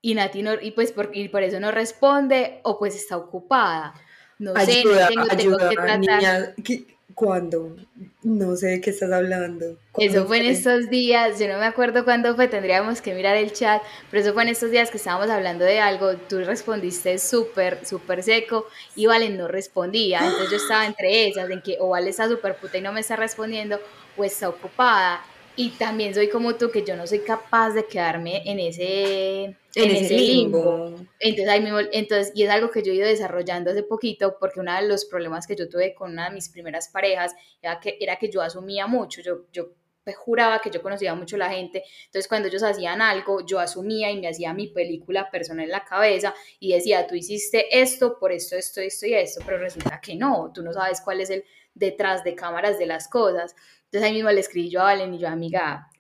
[0.03, 3.95] y Nati no, y pues por, y por eso no responde, o pues está ocupada.
[4.39, 6.55] No sé, no tengo, tengo que tratar.
[7.21, 7.77] ¿Cuándo?
[8.23, 9.77] No sé de qué estás hablando.
[9.99, 13.53] Eso fue en estos días, yo no me acuerdo cuándo fue, tendríamos que mirar el
[13.53, 17.85] chat, pero eso fue en estos días que estábamos hablando de algo, tú respondiste súper,
[17.85, 22.09] súper seco y Valen no respondía, entonces yo estaba entre esas, en que o Vale
[22.09, 23.79] está súper puta y no me está respondiendo,
[24.17, 25.23] o está ocupada,
[25.61, 29.57] y también soy como tú, que yo no soy capaz de quedarme en ese, en,
[29.75, 30.95] ese limbo.
[31.19, 34.89] Entonces, entonces, y es algo que yo he ido desarrollando hace poquito, porque uno de
[34.89, 38.31] los problemas que yo tuve con una de mis primeras parejas era que, era que
[38.31, 39.75] yo asumía mucho, yo, yo
[40.17, 44.11] juraba que yo conocía mucho a la gente, entonces cuando ellos hacían algo, yo asumía
[44.11, 48.33] y me hacía mi película personal en la cabeza y decía, tú hiciste esto por
[48.33, 51.45] esto, esto, esto y esto, pero resulta que no, tú no sabes cuál es el
[51.75, 53.55] detrás de cámaras de las cosas.
[53.91, 55.91] Entonces ahí mismo le escribí yo a Valen y yo, amiga,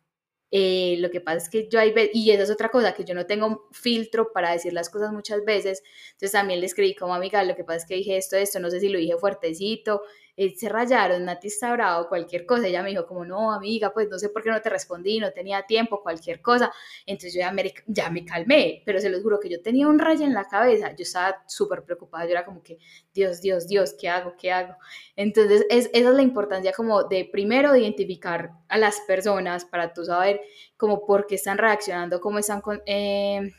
[0.52, 3.14] eh, lo que pasa es que yo hay y esa es otra cosa, que yo
[3.14, 7.42] no tengo filtro para decir las cosas muchas veces, entonces también le escribí como amiga,
[7.44, 10.02] lo que pasa es que dije esto, esto, no sé si lo dije fuertecito,
[10.42, 12.66] eh, se rayaron, Nati está bravo, cualquier cosa.
[12.66, 15.30] Ella me dijo como, no, amiga, pues no sé por qué no te respondí, no
[15.32, 16.72] tenía tiempo, cualquier cosa.
[17.04, 19.98] Entonces yo ya me, ya me calmé, pero se los juro que yo tenía un
[19.98, 22.78] rayo en la cabeza, yo estaba súper preocupada, yo era como que,
[23.12, 24.34] Dios, Dios, Dios, ¿qué hago?
[24.38, 24.76] ¿Qué hago?
[25.14, 30.06] Entonces es, esa es la importancia como de primero identificar a las personas para tú
[30.06, 30.40] saber
[30.78, 33.52] como por qué están reaccionando, cómo están eh,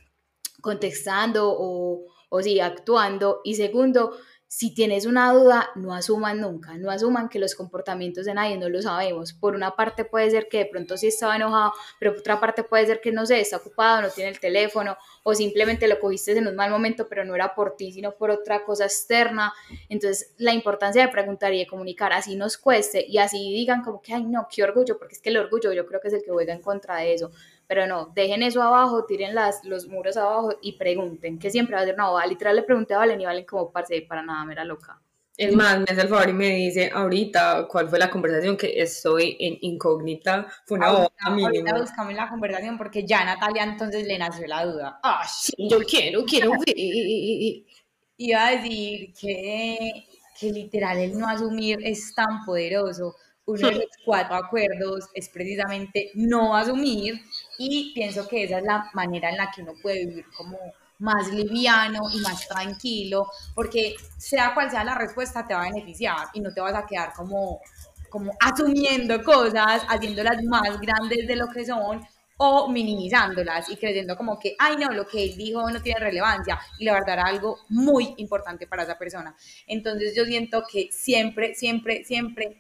[0.61, 3.41] contestando o, o sí, actuando.
[3.43, 4.17] Y segundo,
[4.53, 8.67] si tienes una duda, no asuman nunca, no asuman que los comportamientos de nadie no
[8.67, 9.31] lo sabemos.
[9.31, 12.65] Por una parte puede ser que de pronto sí estaba enojado, pero por otra parte
[12.65, 16.37] puede ser que no sé, está ocupado, no tiene el teléfono o simplemente lo cogiste
[16.37, 19.53] en un mal momento, pero no era por ti, sino por otra cosa externa.
[19.87, 24.01] Entonces, la importancia de preguntar y de comunicar, así nos cueste y así digan como
[24.01, 26.23] que, ay, no, qué orgullo, porque es que el orgullo yo creo que es el
[26.23, 27.31] que juega en contra de eso
[27.71, 31.83] pero no, dejen eso abajo, tiren las, los muros abajo y pregunten, que siempre va
[31.83, 32.25] a ser una boda.
[32.25, 35.01] Literal le pregunté a Valen y Valen como, parce, para nada, me era loca.
[35.37, 38.73] Es más, me hace el favor y me dice ahorita cuál fue la conversación que
[38.81, 40.47] estoy en incógnita.
[40.65, 41.47] Fue una boda mínima.
[41.47, 44.99] Ahorita buscamos la conversación porque ya Natalia entonces le nació la duda.
[45.01, 46.75] Ah, sí, yo quiero, quiero ver.
[46.75, 50.07] Iba a decir que,
[50.37, 53.15] que literal el no asumir es tan poderoso.
[53.45, 57.19] Uno de los cuatro acuerdos es precisamente no asumir
[57.63, 60.57] y pienso que esa es la manera en la que uno puede vivir como
[60.97, 66.27] más liviano y más tranquilo, porque sea cual sea la respuesta te va a beneficiar
[66.33, 67.61] y no te vas a quedar como,
[68.09, 72.01] como asumiendo cosas, haciéndolas más grandes de lo que son
[72.37, 76.59] o minimizándolas y creyendo como que, ay no, lo que él dijo no tiene relevancia
[76.79, 79.35] y la verdad era algo muy importante para esa persona.
[79.67, 82.57] Entonces yo siento que siempre, siempre, siempre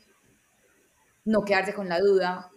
[1.25, 2.50] no quedarse con la duda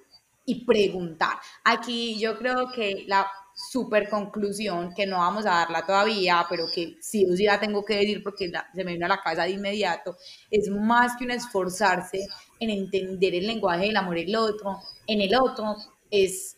[0.45, 1.39] y preguntar.
[1.65, 6.97] Aquí yo creo que la super conclusión, que no vamos a darla todavía, pero que
[7.01, 9.53] sí o sí la tengo que decir porque se me viene a la cabeza de
[9.53, 10.17] inmediato,
[10.51, 12.27] es más que un esforzarse
[12.59, 15.77] en entender el lenguaje del amor el otro, en el otro,
[16.11, 16.57] es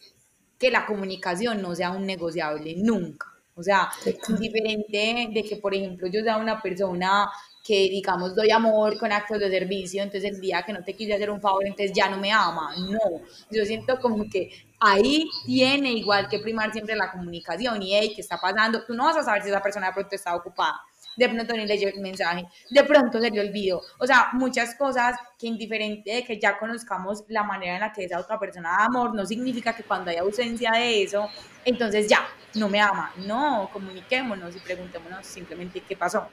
[0.58, 3.26] que la comunicación no sea un negociable nunca.
[3.58, 3.90] O sea,
[4.28, 7.30] indiferente de que, por ejemplo, yo sea una persona
[7.66, 11.14] que, digamos, doy amor con actos de servicio, entonces el día que no te quise
[11.14, 12.74] hacer un favor, entonces ya no me ama.
[12.78, 18.12] No, yo siento como que ahí tiene igual que primar siempre la comunicación y, hey,
[18.14, 18.84] ¿qué está pasando?
[18.84, 20.80] Tú no vas a saber si esa persona de pronto está ocupada,
[21.16, 23.82] de pronto ni leyó el mensaje, de pronto se le olvidó.
[23.98, 28.04] O sea, muchas cosas que indiferente de que ya conozcamos la manera en la que
[28.04, 31.28] esa otra persona da amor, no significa que cuando hay ausencia de eso,
[31.64, 33.12] entonces ya, no me ama.
[33.16, 36.28] No, comuniquémonos y preguntémonos simplemente qué pasó.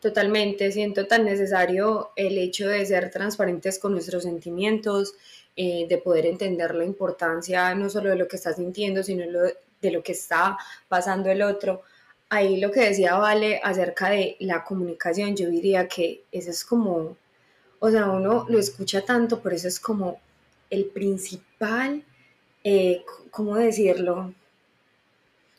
[0.00, 5.14] Totalmente, siento tan necesario el hecho de ser transparentes con nuestros sentimientos,
[5.56, 9.24] eh, de poder entender la importancia no solo de lo que estás sintiendo, sino
[9.80, 10.56] de lo que está
[10.86, 11.82] pasando el otro.
[12.28, 17.16] Ahí lo que decía Vale acerca de la comunicación, yo diría que eso es como,
[17.80, 20.20] o sea, uno lo escucha tanto, pero eso es como
[20.70, 22.04] el principal,
[22.62, 24.32] eh, ¿cómo decirlo?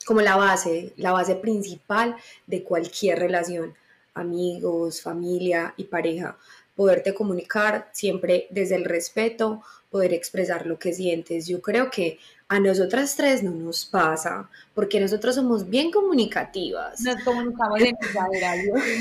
[0.05, 2.15] Como la base, la base principal
[2.47, 3.75] de cualquier relación,
[4.13, 6.37] amigos, familia y pareja
[6.79, 11.45] poderte comunicar siempre desde el respeto, poder expresar lo que sientes.
[11.45, 17.01] Yo creo que a nosotras tres no nos pasa, porque nosotros somos bien comunicativas.
[17.01, 17.97] Nos comunicamos en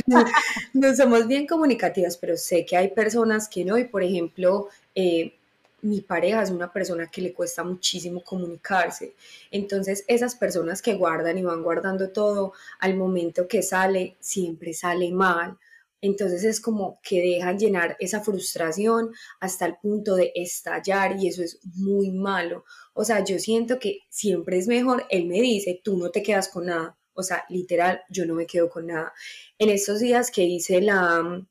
[0.09, 0.25] no,
[0.73, 4.67] no somos bien comunicativas, pero sé que hay personas que no, y por ejemplo,
[4.97, 5.38] eh,
[5.83, 9.15] mi pareja es una persona que le cuesta muchísimo comunicarse.
[9.51, 15.11] Entonces, esas personas que guardan y van guardando todo, al momento que sale, siempre sale
[15.13, 15.59] mal
[16.01, 21.43] entonces es como que dejan llenar esa frustración hasta el punto de estallar y eso
[21.43, 22.65] es muy malo.
[22.95, 26.49] O sea, yo siento que siempre es mejor, él me dice, tú no te quedas
[26.49, 26.97] con nada.
[27.15, 29.13] O sea, literal, yo no me quedo con nada.
[29.59, 31.45] En estos días que hice la,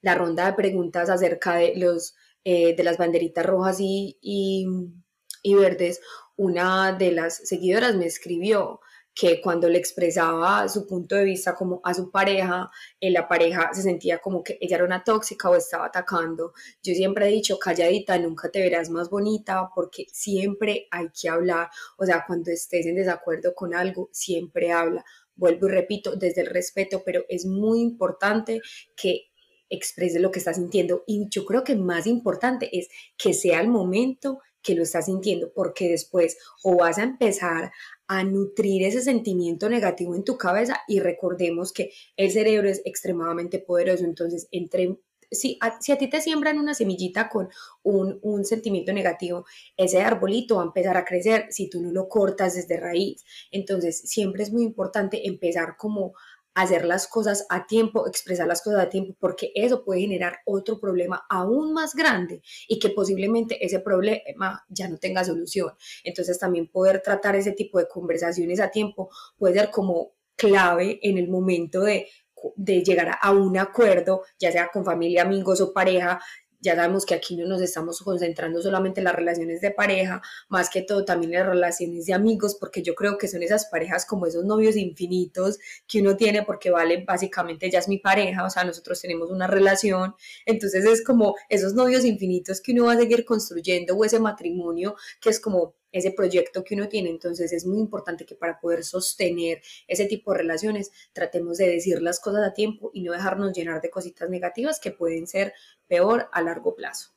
[0.00, 6.00] la ronda de preguntas acerca de, los, eh, de las banderitas rojas y, y verdes,
[6.36, 8.80] una de las seguidoras me escribió
[9.14, 13.70] que cuando le expresaba su punto de vista como a su pareja, eh, la pareja
[13.72, 16.54] se sentía como que ella era una tóxica o estaba atacando.
[16.82, 21.68] Yo siempre he dicho, calladita, nunca te verás más bonita porque siempre hay que hablar.
[21.98, 25.04] O sea, cuando estés en desacuerdo con algo, siempre habla.
[25.34, 28.60] Vuelvo y repito, desde el respeto, pero es muy importante
[28.96, 29.31] que
[29.72, 31.02] exprese lo que está sintiendo.
[31.06, 35.52] Y yo creo que más importante es que sea el momento que lo estás sintiendo,
[35.52, 37.72] porque después o vas a empezar
[38.06, 43.58] a nutrir ese sentimiento negativo en tu cabeza y recordemos que el cerebro es extremadamente
[43.58, 44.98] poderoso, entonces entre
[45.32, 47.48] si a, si a, ti te siembran una semillita con
[47.82, 52.06] un, un, sentimiento negativo, ese arbolito va a empezar a crecer si tú no lo
[52.08, 53.24] cortas desde raíz.
[53.50, 56.12] Entonces, siempre es muy importante empezar como
[56.54, 60.78] hacer las cosas a tiempo, expresar las cosas a tiempo, porque eso puede generar otro
[60.78, 65.72] problema aún más grande y que posiblemente ese problema ya no tenga solución.
[66.04, 71.18] Entonces también poder tratar ese tipo de conversaciones a tiempo puede ser como clave en
[71.18, 72.08] el momento de
[72.56, 76.20] de llegar a un acuerdo, ya sea con familia, amigos o pareja,
[76.62, 80.70] ya sabemos que aquí no nos estamos concentrando solamente en las relaciones de pareja, más
[80.70, 84.06] que todo también en las relaciones de amigos, porque yo creo que son esas parejas
[84.06, 88.50] como esos novios infinitos que uno tiene porque vale, básicamente ya es mi pareja, o
[88.50, 90.14] sea, nosotros tenemos una relación,
[90.46, 94.94] entonces es como esos novios infinitos que uno va a seguir construyendo o ese matrimonio
[95.20, 97.10] que es como ese proyecto que uno tiene.
[97.10, 102.02] Entonces es muy importante que para poder sostener ese tipo de relaciones tratemos de decir
[102.02, 105.52] las cosas a tiempo y no dejarnos llenar de cositas negativas que pueden ser
[105.86, 107.12] peor a largo plazo.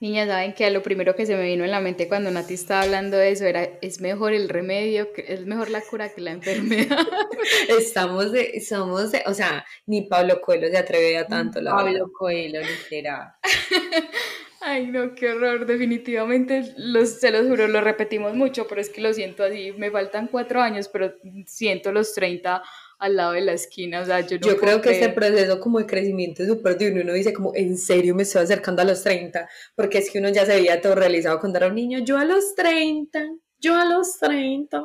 [0.00, 2.82] Niña, saben que lo primero que se me vino en la mente cuando Nati estaba
[2.82, 6.30] hablando de eso era, es mejor el remedio, que, es mejor la cura que la
[6.30, 6.98] enfermedad.
[7.68, 12.12] Estamos de, somos de, o sea, ni Pablo Coelho se atreve a tanto, la Pablo
[12.12, 13.32] Coelho, literal.
[14.60, 15.66] Ay, no, qué horror.
[15.66, 19.72] Definitivamente, los, se los juro, lo repetimos mucho, pero es que lo siento así.
[19.72, 21.14] Me faltan cuatro años, pero
[21.46, 22.62] siento los 30
[22.98, 25.78] al lado de la esquina, o sea, yo no Yo creo que este proceso como
[25.78, 29.02] de crecimiento es súper de uno dice como, en serio me estoy acercando a los
[29.04, 32.18] 30, porque es que uno ya se veía todo realizado cuando era un niño, yo
[32.18, 33.24] a los 30,
[33.60, 34.84] yo a los 30.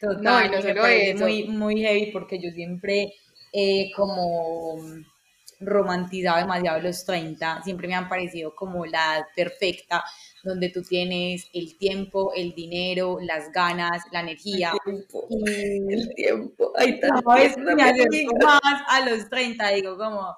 [0.00, 3.12] Total, no, y no se lo es muy, muy heavy porque yo siempre
[3.52, 4.76] eh, como
[5.66, 10.04] romantizado demasiado los 30, siempre me han parecido como la edad perfecta,
[10.42, 14.72] donde tú tienes el tiempo, el dinero, las ganas, la energía.
[14.84, 15.28] El tiempo,
[15.88, 16.72] el tiempo.
[16.76, 17.00] Ay,
[17.58, 17.74] me
[18.44, 20.36] más a los 30, digo como,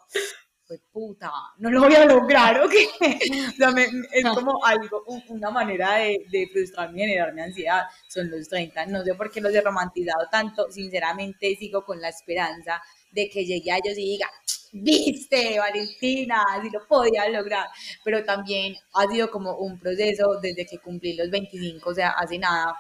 [0.67, 2.73] pues puta, no lo voy a lograr, ¿ok?
[3.01, 3.75] o sea,
[4.13, 8.87] es como algo, una manera de, de frustrarme y generarme ansiedad, son los 30.
[8.87, 12.83] No sé por qué los he romantizado tanto, sinceramente sigo con la esperanza
[13.17, 14.31] de que llegue a ellos y diga,
[14.73, 17.67] viste, Valentina, si lo podía lograr,
[18.05, 22.39] pero también ha sido como un proceso desde que cumplí los 25, o sea, hace
[22.39, 22.77] nada,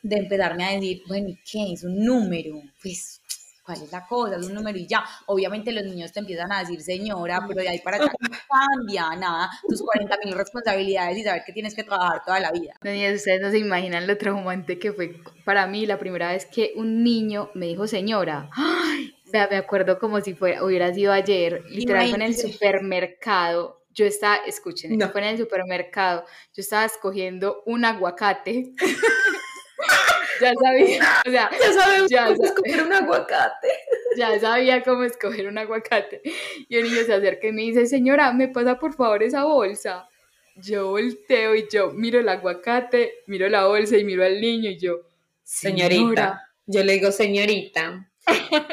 [0.00, 2.62] de empezarme a decir, bueno, ¿qué es un número?
[2.80, 3.20] Pues,
[3.64, 4.36] ¿cuál es la cosa?
[4.36, 5.04] Es un número y ya.
[5.26, 9.16] Obviamente los niños te empiezan a decir señora, pero de ahí para acá no cambia
[9.16, 12.74] nada, tus 40 mil responsabilidades y saber que tienes que trabajar toda la vida.
[12.80, 17.02] ustedes no se imaginan lo traumante que fue para mí la primera vez que un
[17.02, 18.48] niño me dijo señora.
[18.54, 18.97] ¡Ay!
[19.32, 23.82] Me acuerdo como si fuera, hubiera sido ayer, literal en el supermercado.
[23.90, 25.10] Yo estaba, escuchen, no.
[25.10, 28.72] fue en el supermercado, yo estaba escogiendo un aguacate.
[30.40, 33.68] ya sabía, o sea, ya sabía ya cómo escoger un aguacate.
[34.16, 36.22] ya sabía cómo escoger un aguacate.
[36.68, 40.08] Y un niño se acerca y me dice, señora, ¿me pasa por favor esa bolsa?
[40.56, 44.78] Yo volteo y yo miro el aguacate, miro la bolsa y miro al niño y
[44.78, 45.00] yo,
[45.42, 46.42] señorita.
[46.66, 48.10] Yo le digo, señorita,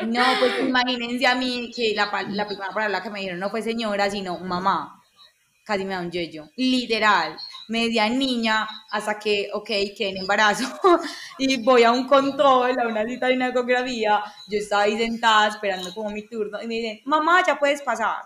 [0.07, 3.61] no, pues imagínense a mí que la, la primera palabra que me dijeron no fue
[3.61, 5.01] señora, sino mamá.
[5.63, 6.49] Casi me da un yello.
[6.57, 7.35] Literal.
[7.69, 10.65] Media niña hasta que, ok, quedé en embarazo
[11.39, 14.23] y voy a un control, a una cita de una ecografía.
[14.47, 18.17] Yo estaba ahí sentada esperando como mi turno y me dicen, mamá, ya puedes pasar.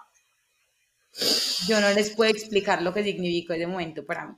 [1.68, 4.36] Yo no les puedo explicar lo que significó ese momento para mí.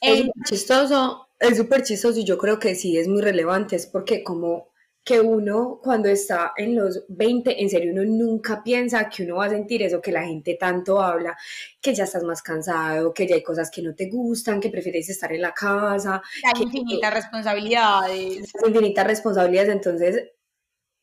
[0.00, 4.24] Es chistoso, es súper chistoso y yo creo que sí es muy relevante, es porque
[4.24, 4.71] como
[5.04, 9.46] que uno cuando está en los 20, en serio uno nunca piensa que uno va
[9.46, 11.36] a sentir eso que la gente tanto habla,
[11.80, 15.08] que ya estás más cansado, que ya hay cosas que no te gustan, que prefieres
[15.08, 16.22] estar en la casa.
[16.44, 18.52] Hay que, infinitas responsabilidades.
[18.64, 20.22] Infinitas responsabilidades, entonces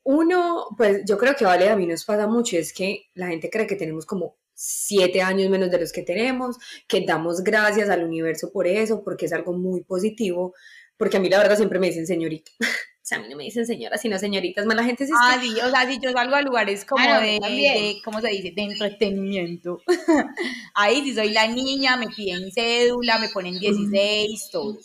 [0.03, 3.49] uno, pues yo creo que vale, a mí nos pasa mucho, es que la gente
[3.49, 6.57] cree que tenemos como siete años menos de los que tenemos,
[6.87, 10.53] que damos gracias al universo por eso, porque es algo muy positivo,
[10.97, 12.51] porque a mí la verdad siempre me dicen señorita.
[13.01, 15.53] sea, a mí no me dicen señora, sino señoritas, más la gente se Ah, sí,
[15.61, 18.51] o sea, si yo salgo a lugares como de, ¿cómo se dice?
[18.55, 19.81] De entretenimiento.
[20.75, 24.77] Ahí si soy la niña, me piden cédula, me ponen 16, todo.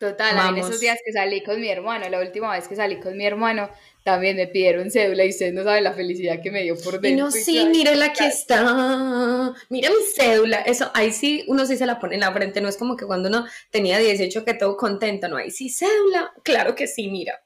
[0.00, 3.18] Total, en esos días que salí con mi hermano, la última vez que salí con
[3.18, 3.68] mi hermano,
[4.02, 7.10] también me pidieron cédula y ustedes no saben la felicidad que me dio por dentro.
[7.10, 11.86] Y no, sí, mírala aquí está, mira mi cédula, eso, ahí sí, uno sí se
[11.86, 14.76] la pone en la frente, no es como que cuando uno tenía 18 que todo
[14.76, 17.40] contento, no, ahí sí, cédula, claro que sí, mira.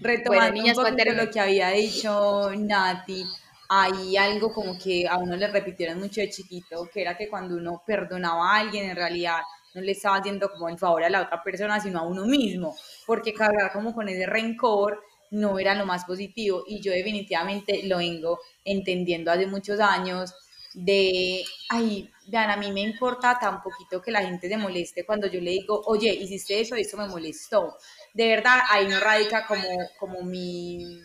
[0.00, 3.24] Retomando niñas, un poquito lo que había dicho Nati,
[3.68, 7.56] hay algo como que a uno le repitieron mucho de chiquito, que era que cuando
[7.56, 9.38] uno perdonaba a alguien, en realidad
[9.72, 12.76] no le estaba haciendo como el favor a la otra persona, sino a uno mismo,
[13.06, 15.00] porque cargar como con ese rencor
[15.34, 20.34] no era lo más positivo y yo definitivamente lo vengo entendiendo hace muchos años
[20.74, 25.26] de, ay, vean, a mí me importa tan poquito que la gente se moleste cuando
[25.28, 27.76] yo le digo, oye, hiciste eso eso me molestó.
[28.12, 29.62] De verdad, ahí no radica como,
[29.98, 31.00] como mi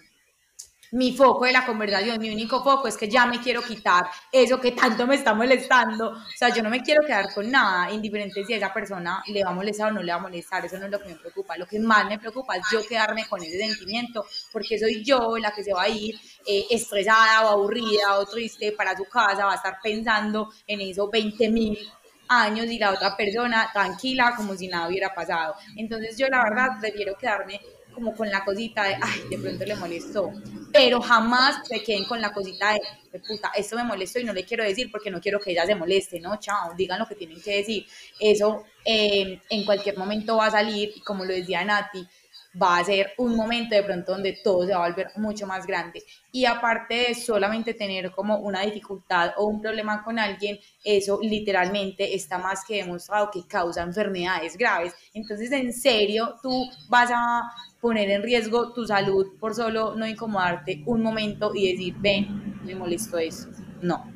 [0.91, 4.60] mi foco de la conversación, mi único foco es que ya me quiero quitar eso
[4.60, 6.12] que tanto me está molestando.
[6.12, 9.43] O sea, yo no me quiero quedar con nada, indiferente si a esa persona le
[9.43, 10.65] va a molestar o no le va a molestar.
[10.65, 11.58] Eso no es lo que me preocupa.
[11.58, 15.52] Lo que más me preocupa es yo quedarme con ese sentimiento, porque soy yo la
[15.52, 19.53] que se va a ir eh, estresada o aburrida o triste para su casa, va
[19.53, 21.78] a estar pensando en esos 20 mil
[22.30, 25.55] años y la otra persona tranquila como si nada hubiera pasado.
[25.76, 27.59] Entonces yo la verdad prefiero quedarme
[28.00, 30.32] como con la cosita de, ay, de pronto le molestó,
[30.72, 34.45] pero jamás se queden con la cosita de, puta, esto me molestó y no le
[34.45, 36.39] quiero decir porque no quiero que ella se moleste, ¿no?
[36.39, 37.86] Chao, digan lo que tienen que decir.
[38.20, 42.08] Eso eh, en cualquier momento va a salir y como lo decía Nati,
[42.60, 45.68] va a ser un momento de pronto donde todo se va a volver mucho más
[45.68, 46.04] grande.
[46.32, 52.16] Y aparte de solamente tener como una dificultad o un problema con alguien, eso literalmente
[52.16, 54.93] está más que demostrado que causa enfermedades graves.
[55.14, 57.43] Entonces, en serio, tú vas a
[57.80, 62.76] poner en riesgo tu salud por solo no incomodarte un momento y decir, ven, me
[62.76, 63.50] molesto eso.
[63.82, 64.12] No.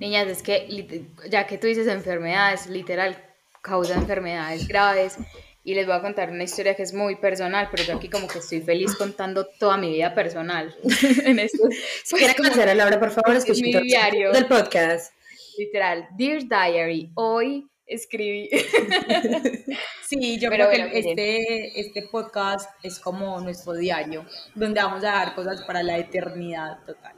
[0.00, 3.22] Niñas, es que ya que tú dices enfermedades, literal,
[3.60, 5.18] causa enfermedades graves.
[5.62, 8.26] Y les voy a contar una historia que es muy personal, pero yo aquí como
[8.26, 10.74] que estoy feliz contando toda mi vida personal
[11.24, 11.68] en esto.
[12.08, 13.36] ¿Quiere comenzar a Laura, por favor?
[13.36, 14.32] Es mi diario.
[14.32, 15.12] Del podcast.
[15.58, 18.48] Literal, Dear Diary, hoy escribí.
[20.08, 25.34] sí, yo creo que este, este podcast es como nuestro diario, donde vamos a dar
[25.34, 27.14] cosas para la eternidad total.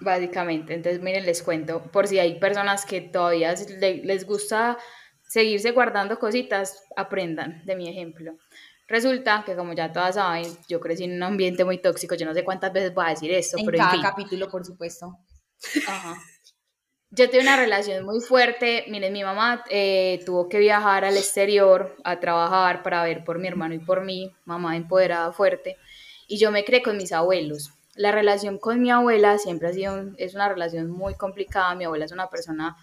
[0.00, 4.78] Básicamente, entonces miren, les cuento, por si hay personas que todavía les gusta
[5.28, 8.36] seguirse guardando cositas, aprendan de mi ejemplo.
[8.88, 12.34] Resulta que como ya todas saben, yo crecí en un ambiente muy tóxico, yo no
[12.34, 14.02] sé cuántas veces voy a decir esto, en pero cada en fin.
[14.02, 15.18] capítulo, por supuesto.
[15.88, 16.16] Ajá.
[17.10, 21.96] Yo tuve una relación muy fuerte, miren, mi mamá eh, tuvo que viajar al exterior
[22.04, 25.76] a trabajar para ver por mi hermano y por mí, mamá empoderada fuerte,
[26.28, 27.70] y yo me creé con mis abuelos.
[27.94, 32.04] La relación con mi abuela siempre ha sido, es una relación muy complicada, mi abuela
[32.04, 32.76] es una persona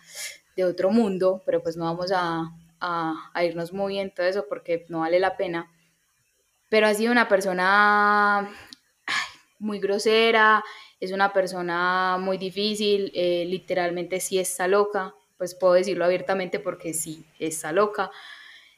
[0.56, 4.86] de otro mundo, pero pues no vamos a, a, irnos muy en todo eso porque
[4.90, 5.72] no vale la pena.
[6.70, 8.50] Pero ha sido una persona
[9.60, 10.64] muy grosera,
[11.00, 16.94] es una persona muy difícil, eh, literalmente sí está loca, pues puedo decirlo abiertamente porque
[16.94, 18.12] sí está loca.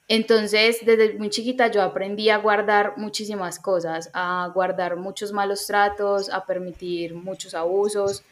[0.08, 6.30] Entonces, desde muy chiquita yo aprendí a guardar muchísimas cosas, a guardar muchos malos tratos,
[6.30, 8.24] a permitir muchos abusos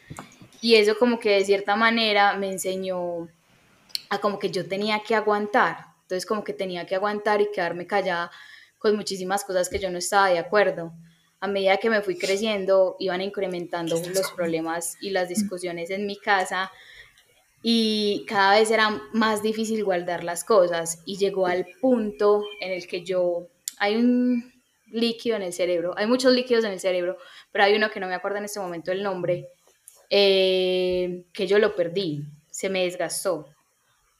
[0.64, 3.28] y eso como que de cierta manera me enseñó
[4.08, 5.88] a como que yo tenía que aguantar.
[6.04, 8.30] Entonces como que tenía que aguantar y quedarme callada
[8.78, 10.94] con muchísimas cosas que yo no estaba de acuerdo.
[11.38, 16.16] A medida que me fui creciendo, iban incrementando los problemas y las discusiones en mi
[16.16, 16.72] casa
[17.62, 22.86] y cada vez era más difícil guardar las cosas y llegó al punto en el
[22.86, 24.50] que yo, hay un
[24.86, 27.18] líquido en el cerebro, hay muchos líquidos en el cerebro,
[27.52, 29.50] pero hay uno que no me acuerdo en este momento el nombre,
[30.10, 33.46] eh, que yo lo perdí, se me desgastó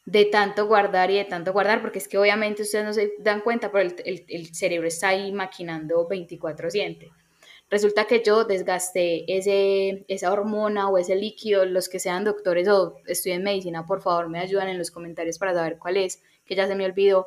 [0.07, 3.41] de tanto guardar y de tanto guardar, porque es que obviamente ustedes no se dan
[3.41, 7.11] cuenta, pero el, el, cerebro está ahí maquinando 24/7.
[7.71, 12.97] Resulta que yo desgasté ese, esa hormona o ese líquido, los que sean doctores o
[13.07, 16.67] estudian medicina, por favor me ayudan en los comentarios para saber cuál es, que ya
[16.67, 17.27] se me olvidó,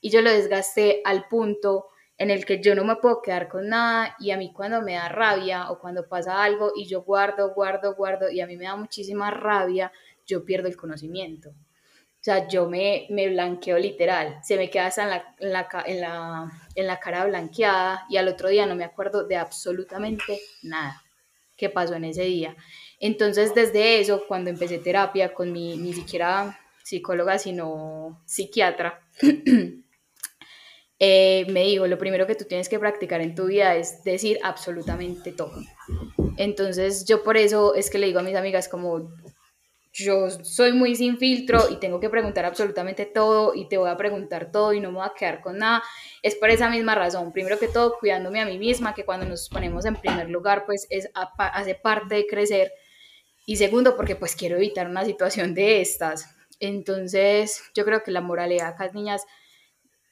[0.00, 3.68] y yo lo desgasté al punto en el que yo no me puedo quedar con
[3.68, 7.52] nada y a mí cuando me da rabia o cuando pasa algo y yo guardo,
[7.54, 9.92] guardo, guardo y a mí me da muchísima rabia,
[10.26, 11.50] yo pierdo el conocimiento.
[11.50, 15.68] O sea, yo me, me blanqueo literal, se me queda hasta en la, en, la,
[15.86, 20.40] en, la, en la cara blanqueada y al otro día no me acuerdo de absolutamente
[20.62, 21.02] nada
[21.56, 22.56] que pasó en ese día.
[22.98, 29.00] Entonces, desde eso, cuando empecé terapia con mi, ni siquiera psicóloga, sino psiquiatra,
[31.00, 34.38] Eh, me dijo, lo primero que tú tienes que practicar en tu vida es decir
[34.42, 35.52] absolutamente todo.
[36.36, 39.12] Entonces yo por eso es que le digo a mis amigas como,
[39.94, 43.96] yo soy muy sin filtro y tengo que preguntar absolutamente todo y te voy a
[43.96, 45.84] preguntar todo y no me voy a quedar con nada.
[46.20, 47.32] Es por esa misma razón.
[47.32, 50.88] Primero que todo, cuidándome a mí misma, que cuando nos ponemos en primer lugar, pues
[50.90, 52.72] es, hace parte de crecer.
[53.46, 56.34] Y segundo, porque pues quiero evitar una situación de estas.
[56.58, 59.24] Entonces, yo creo que la moralidad acá, niñas,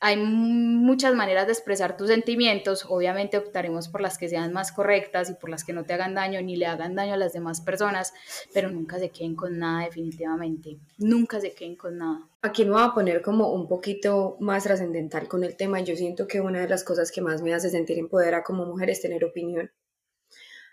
[0.04, 5.30] hay muchas maneras de expresar tus sentimientos, obviamente optaremos por las que sean más correctas
[5.30, 7.60] y por las que no te hagan daño ni le hagan daño a las demás
[7.60, 8.12] personas,
[8.52, 12.28] pero nunca se queden con nada definitivamente, nunca se queden con nada.
[12.42, 15.80] Aquí me voy a poner como un poquito más trascendental con el tema.
[15.82, 18.90] Yo siento que una de las cosas que más me hace sentir empoderada como mujer
[18.90, 19.70] es tener opinión.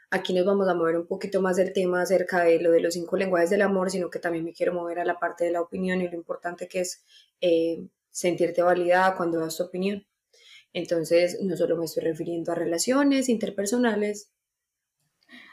[0.10, 2.96] Aquí nos vamos a mover un poquito más del tema acerca de lo de los
[2.96, 5.62] cinco lenguajes del amor, sino que también me quiero mover a la parte de la
[5.62, 7.04] opinión y lo importante que es
[7.42, 7.86] eh,
[8.20, 10.06] sentirte validada cuando das tu opinión.
[10.74, 14.32] Entonces, no solo me estoy refiriendo a relaciones interpersonales,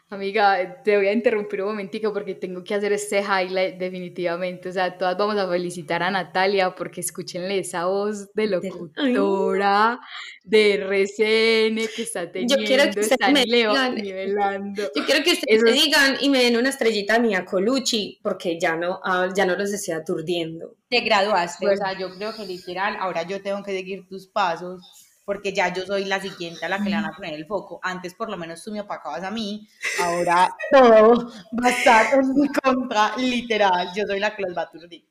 [0.08, 4.68] Amiga, te voy a interrumpir un momentico porque tengo que hacer este highlight definitivamente.
[4.68, 9.98] O sea, todas vamos a felicitar a Natalia porque escúchenle esa voz de locutora
[10.44, 14.82] de RCN que está teniendo, yo quiero que está me nivelando.
[14.94, 18.76] Yo quiero que ustedes me digan y me den una estrellita mía Colucci porque ya
[18.76, 20.76] no, ah, ya no los estoy aturdiendo.
[20.88, 25.05] Te graduaste, o sea, yo creo que literal, ahora yo tengo que seguir tus pasos
[25.26, 27.80] porque ya yo soy la siguiente a la que le van a poner el foco.
[27.82, 29.68] Antes por lo menos tú me opacabas a mí,
[30.00, 31.30] ahora todo
[31.62, 35.04] va a estar en mi contra, literal, yo soy la que los va a aturdir.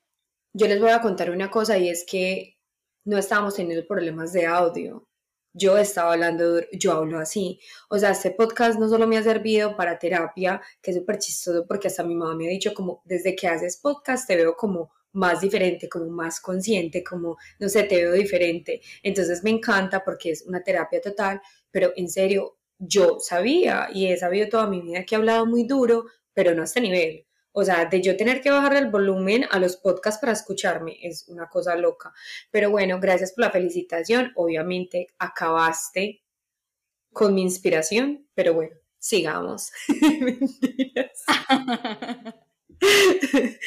[0.53, 2.57] Yo les voy a contar una cosa y es que
[3.03, 5.07] no estábamos teniendo problemas de audio.
[5.53, 7.59] yo estaba hablando, yo hablo así.
[7.89, 11.65] O sea, este podcast no solo me ha servido para terapia, que es súper chistoso
[11.67, 14.91] porque hasta mi mamá me ha dicho como, desde que haces podcast te veo como
[15.15, 18.81] más diferente, como más consciente, como, no sé, te veo diferente.
[19.03, 21.41] Entonces me encanta porque es una terapia total,
[21.71, 25.63] pero en serio, yo sabía y he sabido toda mi vida que he hablado muy
[25.65, 27.25] duro, pero no a este nivel.
[27.57, 31.29] O sea, de yo tener que bajar el volumen a los podcasts para escucharme es
[31.29, 32.13] una cosa loca.
[32.51, 34.33] Pero bueno, gracias por la felicitación.
[34.35, 36.21] Obviamente acabaste
[37.13, 39.71] con mi inspiración, pero bueno, sigamos.
[40.19, 41.23] Mentiras.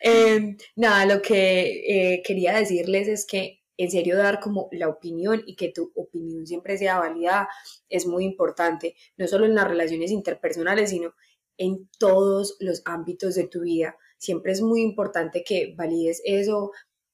[0.00, 5.42] Em, nada, lo que eh, quería decirles es que en serio dar como la opinión
[5.46, 7.48] y que tu opinión siempre sea válida
[7.88, 11.14] es muy importante, no solo en las relaciones interpersonales, sino
[11.58, 13.96] en todos los ámbitos de tu vida.
[14.18, 16.72] Siempre es muy importante que valides eso,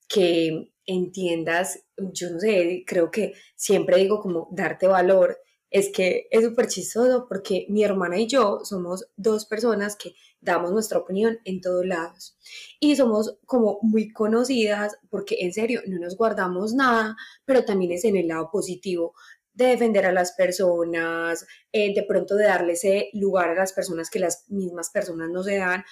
[0.09, 5.38] que entiendas, yo no sé, creo que siempre digo como darte valor.
[5.70, 10.72] Es que es súper chistoso porque mi hermana y yo somos dos personas que damos
[10.72, 12.36] nuestra opinión en todos lados.
[12.78, 17.16] Y somos como muy conocidas porque en serio no nos guardamos nada,
[17.47, 19.14] pero también es en el lado positivo
[19.55, 24.11] de defender a las personas, eh, de pronto de darle ese lugar a las personas
[24.11, 25.84] que las mismas personas no se dan,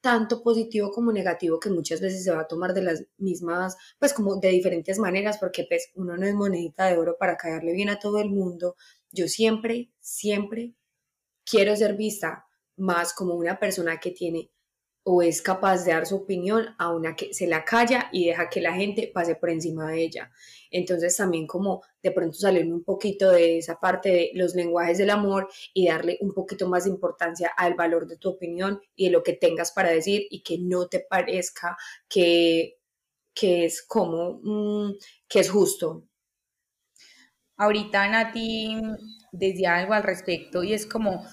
[0.00, 4.12] tanto positivo como negativo, que muchas veces se va a tomar de las mismas, pues
[4.12, 7.88] como de diferentes maneras, porque pues uno no es monedita de oro para caerle bien
[7.90, 8.76] a todo el mundo.
[9.10, 10.74] Yo siempre, siempre
[11.44, 12.45] quiero ser vista
[12.76, 14.50] más como una persona que tiene
[15.08, 18.50] o es capaz de dar su opinión a una que se la calla y deja
[18.50, 20.32] que la gente pase por encima de ella.
[20.68, 25.10] Entonces también como de pronto salirme un poquito de esa parte de los lenguajes del
[25.10, 29.12] amor y darle un poquito más de importancia al valor de tu opinión y de
[29.12, 31.76] lo que tengas para decir y que no te parezca
[32.08, 32.80] que,
[33.32, 34.98] que es como, mm,
[35.28, 36.02] que es justo.
[37.56, 38.76] Ahorita Nati
[39.30, 41.24] decía algo al respecto y es como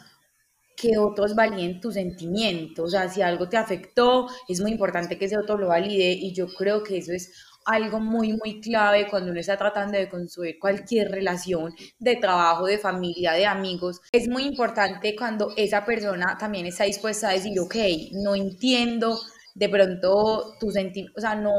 [0.76, 2.86] que otros validen tus sentimientos.
[2.86, 6.34] O sea, si algo te afectó, es muy importante que ese otro lo valide y
[6.34, 7.32] yo creo que eso es
[7.66, 12.78] algo muy, muy clave cuando uno está tratando de construir cualquier relación de trabajo, de
[12.78, 14.02] familia, de amigos.
[14.12, 17.76] Es muy importante cuando esa persona también está dispuesta a decir, ok,
[18.14, 19.20] no entiendo
[19.56, 21.54] de pronto tus sentimientos, o sea, no,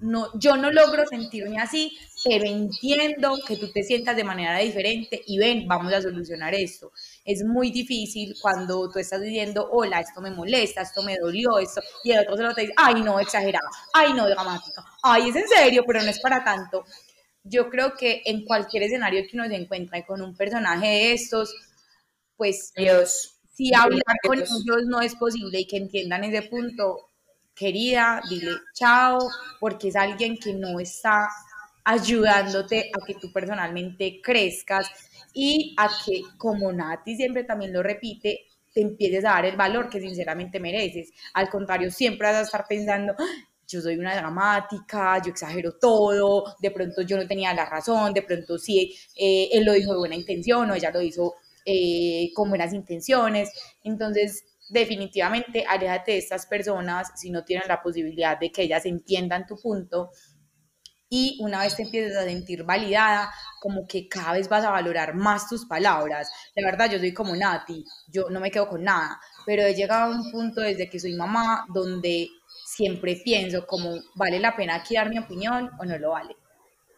[0.00, 5.20] no, yo no logro sentirme así, pero entiendo que tú te sientas de manera diferente
[5.26, 6.92] y ven, vamos a solucionar esto.
[7.24, 11.82] Es muy difícil cuando tú estás diciendo, hola, esto me molesta, esto me dolió, esto,
[12.02, 15.36] y el otro se lo te dice, ay, no, exagerado, ay, no, dramático, ay, es
[15.36, 16.84] en serio, pero no es para tanto.
[17.44, 21.54] Yo creo que en cualquier escenario que uno se encuentre con un personaje de estos,
[22.36, 27.08] pues Dios, si hablar con ellos no es posible y que entiendan ese punto,
[27.54, 29.18] querida, dile chao,
[29.58, 31.28] porque es alguien que no está
[31.84, 34.88] ayudándote a que tú personalmente crezcas
[35.32, 39.88] y a que, como Nati siempre también lo repite, te empieces a dar el valor
[39.88, 41.12] que sinceramente mereces.
[41.34, 46.56] Al contrario, siempre vas a estar pensando, ah, yo soy una dramática, yo exagero todo,
[46.60, 49.98] de pronto yo no tenía la razón, de pronto sí, eh, él lo dijo de
[49.98, 53.50] buena intención o ella lo hizo eh, con buenas intenciones.
[53.84, 59.46] Entonces, definitivamente aléjate de estas personas si no tienen la posibilidad de que ellas entiendan
[59.46, 60.10] tu punto
[61.10, 63.30] y una vez te empieces a sentir validada,
[63.60, 66.30] como que cada vez vas a valorar más tus palabras.
[66.54, 70.12] La verdad, yo soy como Nati, yo no me quedo con nada, pero he llegado
[70.12, 72.28] a un punto desde que soy mamá donde
[72.64, 76.36] siempre pienso como, ¿vale la pena aquí dar mi opinión o no lo vale?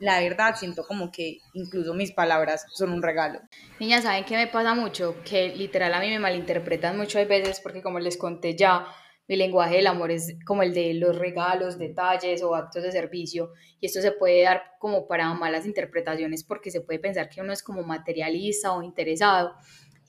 [0.01, 3.41] la verdad siento como que incluso mis palabras son un regalo.
[3.79, 5.17] Niñas, ¿saben qué me pasa mucho?
[5.25, 8.87] Que literal a mí me malinterpretan muchas veces porque como les conté ya,
[9.31, 13.53] mi lenguaje del amor es como el de los regalos, detalles o actos de servicio
[13.79, 17.53] y esto se puede dar como para malas interpretaciones porque se puede pensar que uno
[17.53, 19.55] es como materialista o interesado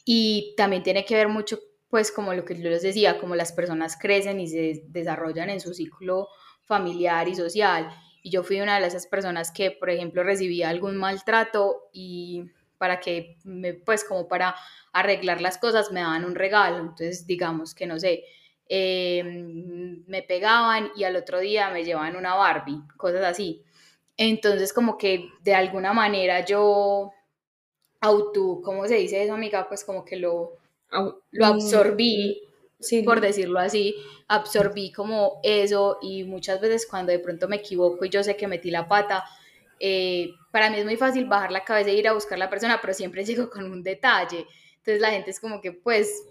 [0.05, 3.51] y también tiene que ver mucho pues como lo que yo les decía, como las
[3.51, 6.27] personas crecen y se desarrollan en su ciclo
[6.63, 7.91] familiar y social
[8.23, 12.45] y yo fui una de esas personas que, por ejemplo, recibía algún maltrato y
[12.79, 13.37] para que,
[13.85, 14.55] pues como para
[14.93, 16.79] arreglar las cosas, me daban un regalo.
[16.79, 18.23] Entonces, digamos que, no sé,
[18.73, 23.63] em, me pegaban y al otro día me llevaban una Barbie, cosas así.
[24.15, 27.11] Entonces, como que de alguna manera yo
[27.99, 29.67] auto, ¿cómo se dice eso, amiga?
[29.67, 30.57] Pues como que lo,
[31.31, 32.41] lo absorbí
[33.05, 33.95] por decirlo así,
[34.27, 38.47] absorbí como eso y muchas veces cuando de pronto me equivoco y yo sé que
[38.47, 39.23] metí la pata,
[39.79, 42.49] eh, para mí es muy fácil bajar la cabeza e ir a buscar a la
[42.49, 44.47] persona, pero siempre llego con un detalle.
[44.77, 46.23] Entonces la gente es como que, pues,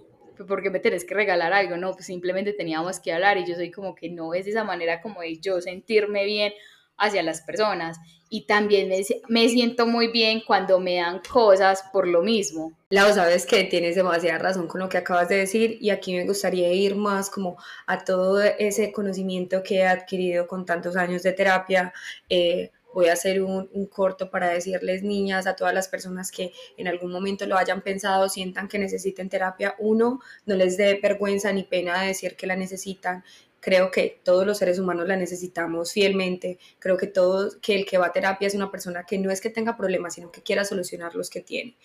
[0.46, 1.76] ¿por qué me tenés que regalar algo?
[1.76, 5.00] No, pues simplemente teníamos que hablar y yo soy como que no es esa manera
[5.00, 6.52] como de yo sentirme bien
[6.96, 7.98] hacia las personas
[8.32, 8.88] y también
[9.28, 12.72] me, siento muy bien cuando me dan cosas por lo mismo.
[12.90, 16.24] Lau, sabes que tienes demasiada razón con lo que acabas de decir y aquí me
[16.24, 21.32] gustaría ir más como a todo ese conocimiento que he adquirido con tantos años de
[21.32, 21.92] terapia.
[22.28, 26.88] Eh, voy a hacer un, corto para decirles, niñas, a todas las personas que en
[26.88, 31.64] algún momento lo hayan pensado, sientan que necesiten terapia, uno, no les dé vergüenza ni
[31.64, 33.24] pena de decir que la necesitan.
[33.60, 36.58] Creo que todos los seres humanos la necesitamos fielmente.
[36.78, 39.42] Creo que todo, que el que va a terapia es una persona que no es
[39.42, 41.76] que tenga problemas, sino que quiera solucionar los que tiene.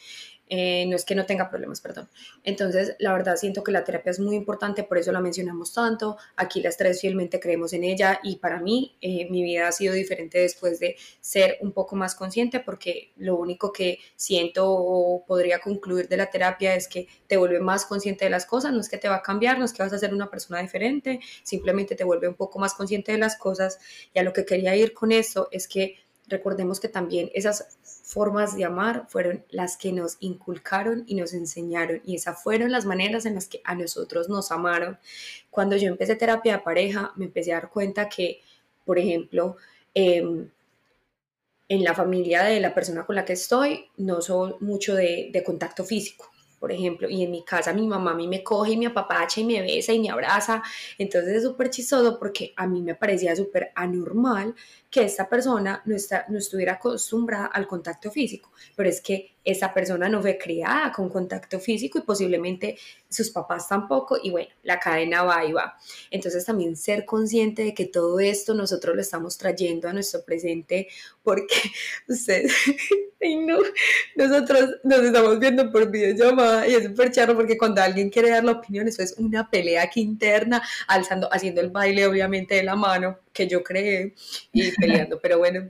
[0.47, 2.07] Eh, no es que no tenga problemas, perdón.
[2.43, 6.17] Entonces, la verdad siento que la terapia es muy importante, por eso la mencionamos tanto.
[6.35, 9.93] Aquí las tres fielmente creemos en ella y para mí eh, mi vida ha sido
[9.93, 15.59] diferente después de ser un poco más consciente porque lo único que siento o podría
[15.59, 18.89] concluir de la terapia es que te vuelve más consciente de las cosas, no es
[18.89, 21.95] que te va a cambiar, no es que vas a ser una persona diferente, simplemente
[21.95, 23.79] te vuelve un poco más consciente de las cosas
[24.13, 28.55] y a lo que quería ir con eso es que recordemos que también esas formas
[28.55, 33.25] de amar fueron las que nos inculcaron y nos enseñaron y esas fueron las maneras
[33.25, 34.97] en las que a nosotros nos amaron.
[35.49, 38.41] Cuando yo empecé terapia de pareja, me empecé a dar cuenta que,
[38.85, 39.57] por ejemplo,
[39.93, 40.49] em,
[41.67, 45.43] en la familia de la persona con la que estoy, no soy mucho de, de
[45.43, 46.29] contacto físico
[46.65, 49.39] por ejemplo, y en mi casa mi mamá a mí me coge y me apapacha
[49.39, 50.63] y me besa y me abraza,
[50.97, 54.55] entonces es súper chistoso porque a mí me parecía súper anormal
[54.95, 59.73] que esta persona no, está, no estuviera acostumbrada al contacto físico, pero es que esa
[59.73, 62.77] persona no fue criada con contacto físico y posiblemente
[63.09, 65.77] sus papás tampoco, y bueno, la cadena va y va.
[66.09, 70.87] Entonces también ser consciente de que todo esto nosotros lo estamos trayendo a nuestro presente
[71.21, 71.55] porque
[72.07, 72.53] ustedes,
[73.21, 73.57] no,
[74.15, 78.45] nosotros nos estamos viendo por videollamada y es súper charro porque cuando alguien quiere dar
[78.45, 82.77] la opinión, eso es una pelea aquí interna, alzando, haciendo el baile obviamente de la
[82.77, 84.15] mano que yo creé
[84.53, 85.69] y peleando, pero bueno,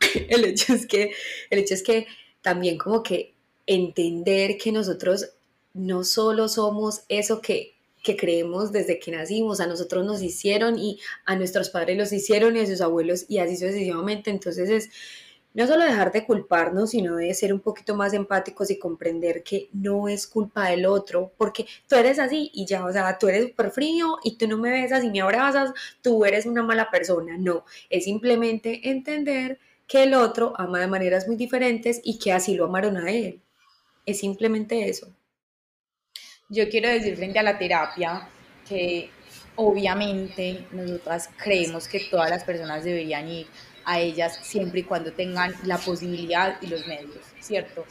[0.28, 1.12] el hecho es que,
[1.50, 2.06] el hecho es que
[2.42, 3.34] también como que
[3.66, 5.30] entender que nosotros
[5.72, 11.00] no solo somos eso que, que creemos desde que nacimos, a nosotros nos hicieron y
[11.24, 14.90] a nuestros padres los hicieron y a sus abuelos y así sucesivamente, entonces es
[15.58, 19.68] no solo dejar de culparnos, sino de ser un poquito más empáticos y comprender que
[19.72, 23.48] no es culpa del otro, porque tú eres así y ya, o sea, tú eres
[23.48, 27.36] súper frío y tú no me besas y me abrazas, tú eres una mala persona,
[27.36, 32.54] no, es simplemente entender que el otro ama de maneras muy diferentes y que así
[32.54, 33.42] lo amaron a él.
[34.06, 35.12] Es simplemente eso.
[36.48, 38.28] Yo quiero decir frente a la terapia
[38.68, 39.10] que
[39.56, 43.48] obviamente nosotras creemos que todas las personas deberían ir
[43.88, 47.86] a ellas siempre y cuando tengan la posibilidad y los medios, ¿cierto?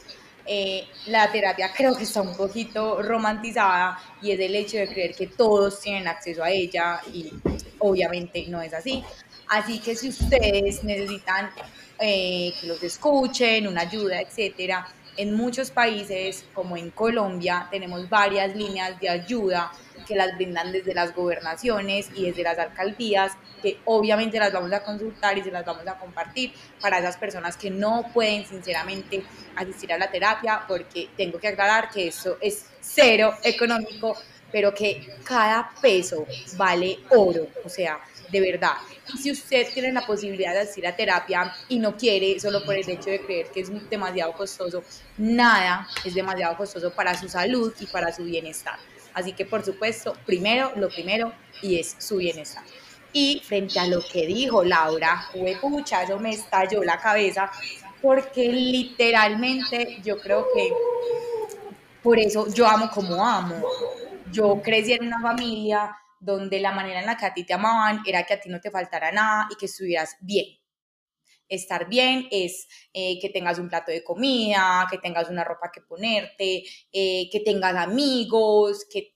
[0.46, 5.14] Eh, la terapia creo que está un poquito romantizada y es el hecho de creer
[5.14, 7.32] que todos tienen acceso a ella y
[7.80, 9.02] obviamente no es así.
[9.48, 11.50] Así que si ustedes necesitan
[11.98, 14.86] eh, que los escuchen, una ayuda, etcétera.
[15.16, 19.72] En muchos países, como en Colombia, tenemos varias líneas de ayuda
[20.08, 24.82] que las brindan desde las gobernaciones y desde las alcaldías, que obviamente las vamos a
[24.82, 29.22] consultar y se las vamos a compartir para esas personas que no pueden sinceramente
[29.54, 34.16] asistir a la terapia, porque tengo que aclarar que eso es cero económico,
[34.50, 38.00] pero que cada peso vale oro, o sea,
[38.30, 38.74] de verdad.
[39.12, 42.74] Y si usted tiene la posibilidad de asistir a terapia y no quiere, solo por
[42.74, 44.82] el hecho de creer que es demasiado costoso,
[45.18, 48.78] nada es demasiado costoso para su salud y para su bienestar.
[49.18, 52.62] Así que, por supuesto, primero, lo primero, y es su bienestar.
[53.12, 55.28] Y frente a lo que dijo Laura,
[55.60, 57.50] pucha, eso me estalló la cabeza,
[58.00, 60.72] porque literalmente yo creo que
[62.00, 63.56] por eso yo amo como amo.
[64.30, 68.02] Yo crecí en una familia donde la manera en la que a ti te amaban
[68.06, 70.57] era que a ti no te faltara nada y que estuvieras bien.
[71.48, 75.80] Estar bien es eh, que tengas un plato de comida, que tengas una ropa que
[75.80, 79.14] ponerte, eh, que tengas amigos, que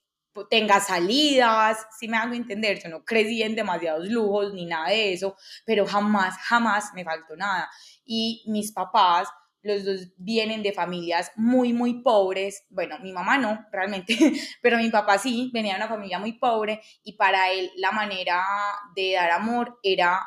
[0.49, 5.13] tengas salidas, si me hago entender, yo no crecí en demasiados lujos ni nada de
[5.13, 7.69] eso, pero jamás, jamás me faltó nada.
[8.05, 9.29] Y mis papás
[9.63, 12.67] los dos vienen de familias muy, muy pobres.
[12.71, 14.17] Bueno, mi mamá no, realmente,
[14.63, 18.45] pero mi papá sí, venía de una familia muy pobre y para él la manera
[18.95, 20.21] de dar amor era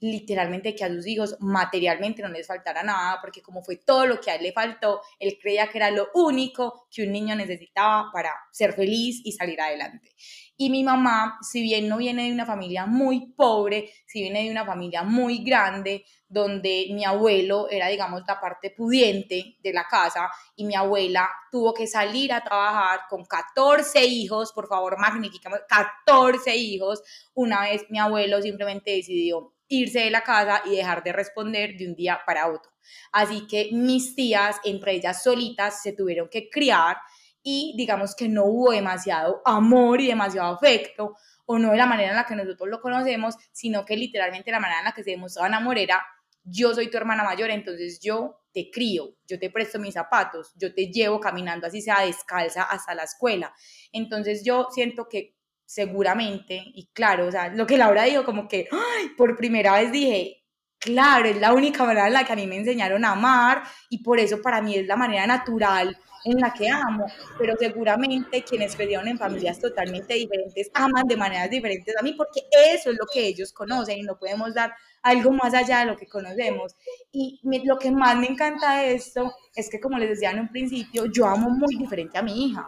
[0.00, 4.20] literalmente que a sus hijos materialmente no les faltara nada, porque como fue todo lo
[4.20, 8.10] que a él le faltó, él creía que era lo único que un niño necesitaba
[8.12, 10.10] para ser feliz y salir adelante.
[10.56, 14.50] Y mi mamá, si bien no viene de una familia muy pobre, si viene de
[14.50, 20.30] una familia muy grande, donde mi abuelo era, digamos, la parte pudiente de la casa
[20.54, 26.54] y mi abuela tuvo que salir a trabajar con 14 hijos, por favor, magnificamos, 14
[26.54, 27.02] hijos.
[27.34, 31.88] Una vez mi abuelo simplemente decidió irse de la casa y dejar de responder de
[31.88, 32.70] un día para otro.
[33.12, 36.98] Así que mis tías, entre ellas solitas, se tuvieron que criar
[37.42, 41.14] y digamos que no hubo demasiado amor y demasiado afecto,
[41.46, 44.60] o no de la manera en la que nosotros lo conocemos, sino que literalmente la
[44.60, 46.04] manera en la que se demostraban amor era
[46.44, 50.74] yo soy tu hermana mayor, entonces yo te crío, yo te presto mis zapatos, yo
[50.74, 53.54] te llevo caminando así sea descalza hasta la escuela.
[53.92, 55.36] Entonces yo siento que
[55.70, 58.68] seguramente, y claro, o sea, lo que Laura dijo, como que
[59.16, 60.42] por primera vez dije,
[60.80, 64.02] claro, es la única manera en la que a mí me enseñaron a amar y
[64.02, 67.06] por eso para mí es la manera natural en la que amo,
[67.38, 72.40] pero seguramente quienes crecieron en familias totalmente diferentes aman de maneras diferentes a mí porque
[72.74, 75.96] eso es lo que ellos conocen y no podemos dar algo más allá de lo
[75.96, 76.76] que conocemos.
[77.12, 80.48] Y lo que más me encanta de esto es que, como les decía en un
[80.48, 82.66] principio, yo amo muy diferente a mi hija.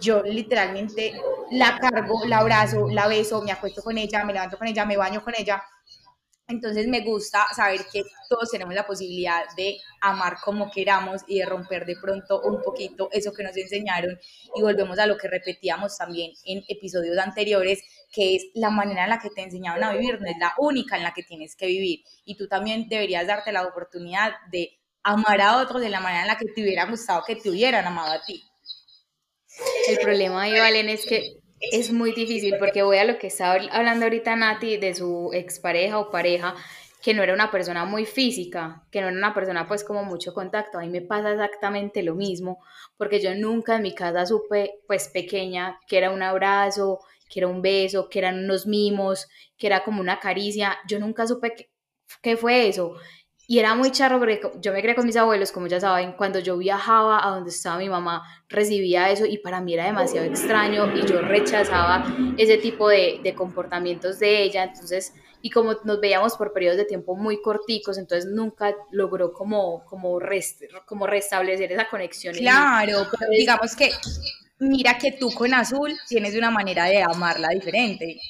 [0.00, 1.20] Yo literalmente
[1.52, 4.96] la cargo, la abrazo, la beso, me acuesto con ella, me levanto con ella, me
[4.96, 5.62] baño con ella
[6.48, 11.44] entonces me gusta saber que todos tenemos la posibilidad de amar como queramos y de
[11.44, 14.18] romper de pronto un poquito eso que nos enseñaron
[14.56, 19.10] y volvemos a lo que repetíamos también en episodios anteriores, que es la manera en
[19.10, 21.66] la que te enseñaron a vivir, no es la única en la que tienes que
[21.66, 26.22] vivir y tú también deberías darte la oportunidad de amar a otros de la manera
[26.22, 28.42] en la que te hubiera gustado que te hubieran amado a ti.
[29.88, 33.58] El problema ahí, Valen, es que es muy difícil porque voy a lo que estaba
[33.72, 36.54] hablando ahorita Nati de su expareja o pareja,
[37.02, 40.34] que no era una persona muy física, que no era una persona pues como mucho
[40.34, 40.78] contacto.
[40.78, 42.62] A mí me pasa exactamente lo mismo,
[42.96, 47.48] porque yo nunca en mi casa supe pues pequeña que era un abrazo, que era
[47.48, 50.78] un beso, que eran unos mimos, que era como una caricia.
[50.88, 51.54] Yo nunca supe
[52.22, 52.94] qué fue eso.
[53.50, 56.38] Y era muy charro porque yo me crié con mis abuelos, como ya saben, cuando
[56.38, 60.94] yo viajaba a donde estaba mi mamá, recibía eso y para mí era demasiado extraño
[60.94, 62.04] y yo rechazaba
[62.36, 64.64] ese tipo de, de comportamientos de ella.
[64.64, 69.84] Entonces, y como nos veíamos por periodos de tiempo muy corticos, entonces nunca logró como,
[69.86, 72.34] como, rest, como restablecer esa conexión.
[72.34, 73.90] Claro, pero digamos que
[74.60, 78.20] mira que tú con Azul tienes una manera de amarla diferente.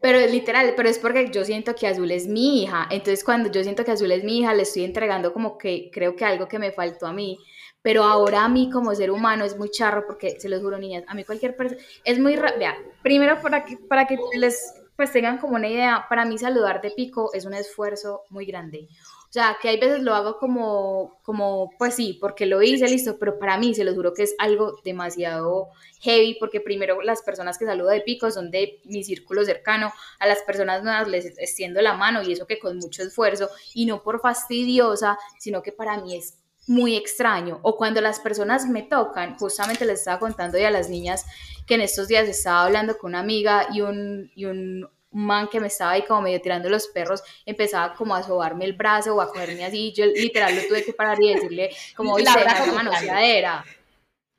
[0.00, 2.86] Pero es literal, pero es porque yo siento que Azul es mi hija.
[2.90, 6.14] Entonces, cuando yo siento que Azul es mi hija, le estoy entregando como que creo
[6.14, 7.38] que algo que me faltó a mí.
[7.82, 11.04] Pero ahora a mí como ser humano es muy charro porque, se los juro, niñas,
[11.08, 15.38] a mí cualquier persona, es muy, vea, primero para que, para que les pues tengan
[15.38, 18.88] como una idea, para mí saludar de pico es un esfuerzo muy grande.
[19.28, 23.18] O sea, que hay veces lo hago como, como, pues sí, porque lo hice, listo,
[23.18, 25.68] pero para mí se lo juro que es algo demasiado
[26.00, 30.26] heavy, porque primero las personas que saludo de pico son de mi círculo cercano, a
[30.26, 34.02] las personas nuevas les extiendo la mano y eso que con mucho esfuerzo, y no
[34.02, 37.60] por fastidiosa, sino que para mí es muy extraño.
[37.62, 41.26] O cuando las personas me tocan, justamente les estaba contando ya a las niñas
[41.66, 45.48] que en estos días estaba hablando con una amiga y un, y un un man
[45.48, 49.14] que me estaba ahí como medio tirando los perros, empezaba como a sobarme el brazo
[49.14, 52.66] o a cogerme así, yo literal lo tuve que parar y decirle como, oye, deja
[52.66, 53.64] la manoseadera.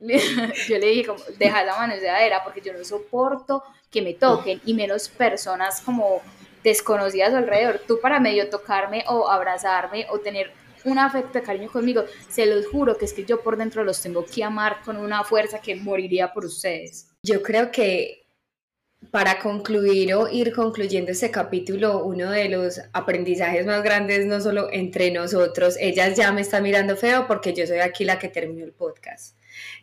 [0.00, 4.72] yo le dije como, deja la manoseadera porque yo no soporto que me toquen y
[4.72, 6.22] menos personas como
[6.62, 7.82] desconocidas alrededor.
[7.86, 10.52] Tú para medio tocarme o abrazarme o tener
[10.84, 14.00] un afecto de cariño conmigo, se los juro que es que yo por dentro los
[14.00, 17.08] tengo que amar con una fuerza que moriría por ustedes.
[17.22, 18.20] Yo creo que
[19.10, 24.68] para concluir o ir concluyendo este capítulo, uno de los aprendizajes más grandes, no solo
[24.72, 28.64] entre nosotros, ellas ya me están mirando feo porque yo soy aquí la que terminó
[28.64, 29.36] el podcast.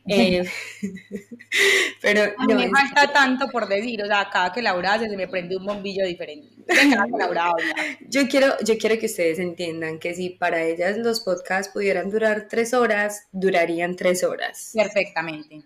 [0.07, 0.49] Eh,
[2.01, 5.17] pero a mí me falta tanto por decir, o sea, cada que Laura hace se
[5.17, 6.47] me prende un bombillo diferente.
[8.07, 12.47] yo, quiero, yo quiero que ustedes entiendan que si para ellas los podcasts pudieran durar
[12.49, 14.71] tres horas, durarían tres horas.
[14.73, 15.63] Perfectamente.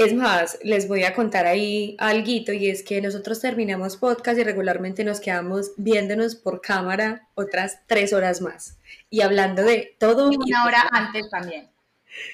[0.00, 4.44] Es más, les voy a contar ahí algo y es que nosotros terminamos podcast y
[4.44, 8.78] regularmente nos quedamos viéndonos por cámara otras tres horas más
[9.10, 10.32] y hablando de todo.
[10.32, 11.68] Y una hora antes también.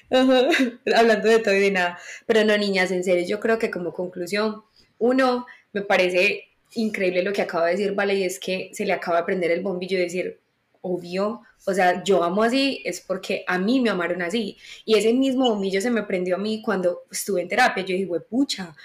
[0.95, 1.99] hablando de todo y de nada.
[2.25, 4.63] Pero no, niñas, en serio, yo creo que como conclusión,
[4.97, 8.93] uno, me parece increíble lo que acaba de decir, Vale, y es que se le
[8.93, 10.39] acaba de prender el bombillo y decir,
[10.87, 14.57] obvio, o sea, yo amo así es porque a mí me amaron así.
[14.85, 17.83] Y ese mismo bombillo se me prendió a mí cuando estuve en terapia.
[17.83, 18.75] Yo dije, pucha,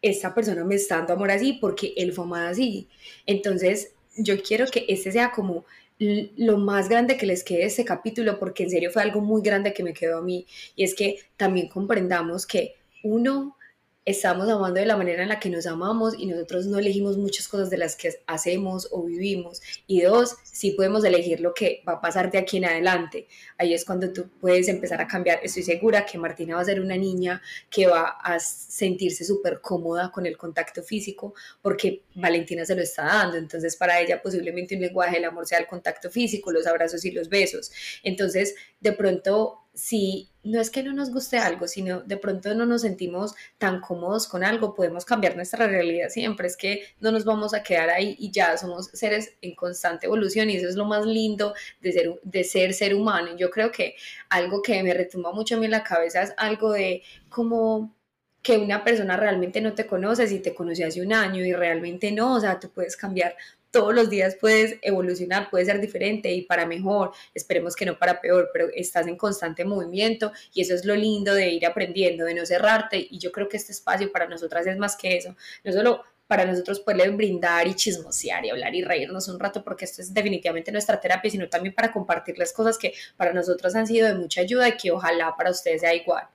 [0.00, 2.88] esta persona me está dando amor así porque él fue amado así.
[3.26, 5.64] Entonces, yo quiero que este sea como
[5.98, 9.72] lo más grande que les quede este capítulo, porque en serio fue algo muy grande
[9.72, 10.46] que me quedó a mí.
[10.74, 13.56] Y es que también comprendamos que uno
[14.04, 17.46] estamos amando de la manera en la que nos amamos y nosotros no elegimos muchas
[17.46, 19.62] cosas de las que hacemos o vivimos.
[19.86, 23.28] Y dos, sí podemos elegir lo que va a pasar de aquí en adelante.
[23.58, 25.38] Ahí es cuando tú puedes empezar a cambiar.
[25.42, 27.40] Estoy segura que Martina va a ser una niña
[27.70, 33.04] que va a sentirse súper cómoda con el contacto físico porque Valentina se lo está
[33.04, 33.36] dando.
[33.36, 37.12] Entonces para ella posiblemente un lenguaje del amor sea el contacto físico, los abrazos y
[37.12, 37.70] los besos.
[38.02, 42.66] Entonces de pronto si no es que no nos guste algo, sino de pronto no
[42.66, 47.24] nos sentimos tan cómodos con algo, podemos cambiar nuestra realidad siempre, es que no nos
[47.24, 50.84] vamos a quedar ahí y ya somos seres en constante evolución y eso es lo
[50.84, 53.36] más lindo de ser, de ser ser humano.
[53.36, 53.94] Yo creo que
[54.28, 57.94] algo que me retumba mucho a mí en la cabeza es algo de como
[58.42, 62.10] que una persona realmente no te conoce si te conoce hace un año y realmente
[62.10, 63.36] no, o sea, tú puedes cambiar
[63.72, 68.20] todos los días puedes evolucionar, puede ser diferente y para mejor, esperemos que no para
[68.20, 72.34] peor, pero estás en constante movimiento y eso es lo lindo de ir aprendiendo, de
[72.34, 73.04] no cerrarte.
[73.10, 76.44] Y yo creo que este espacio para nosotras es más que eso, no solo para
[76.44, 80.70] nosotros poder brindar y chismosear y hablar y reírnos un rato porque esto es definitivamente
[80.70, 84.68] nuestra terapia, sino también para compartirles cosas que para nosotros han sido de mucha ayuda
[84.68, 86.26] y que ojalá para ustedes sea igual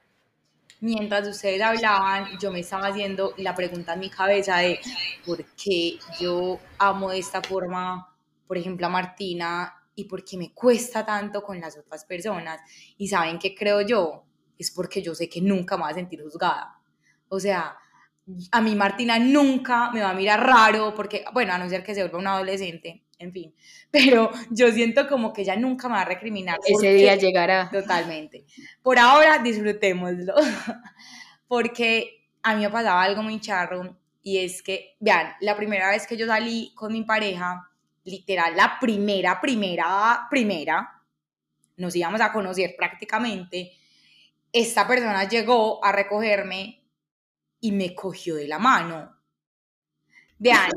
[0.80, 4.80] mientras ustedes hablaban, yo me estaba haciendo la pregunta en mi cabeza de
[5.26, 8.16] por qué yo amo de esta forma,
[8.48, 12.62] por ejemplo, a Martina y por qué me cuesta tanto con las otras personas.
[12.98, 14.24] Y saben qué creo yo,
[14.58, 16.80] es porque yo sé que nunca me voy a sentir juzgada.
[17.30, 17.78] O sea,
[18.52, 21.96] a mí Martina nunca me va a mirar raro porque, bueno, a no ser que
[21.96, 23.54] se vuelva un adolescente, en fin,
[23.92, 26.58] pero yo siento como que ella nunca me va a recriminar.
[26.66, 27.70] Ese día llegará.
[27.70, 28.46] Totalmente.
[28.82, 30.34] Por ahora disfrutémoslo,
[31.48, 36.06] porque a mí me pasaba algo muy charro y es que, vean, la primera vez
[36.06, 37.70] que yo salí con mi pareja,
[38.04, 41.02] literal, la primera, primera, primera,
[41.78, 43.72] nos íbamos a conocer prácticamente,
[44.52, 46.84] esta persona llegó a recogerme
[47.60, 49.17] y me cogió de la mano
[50.40, 50.70] Vean,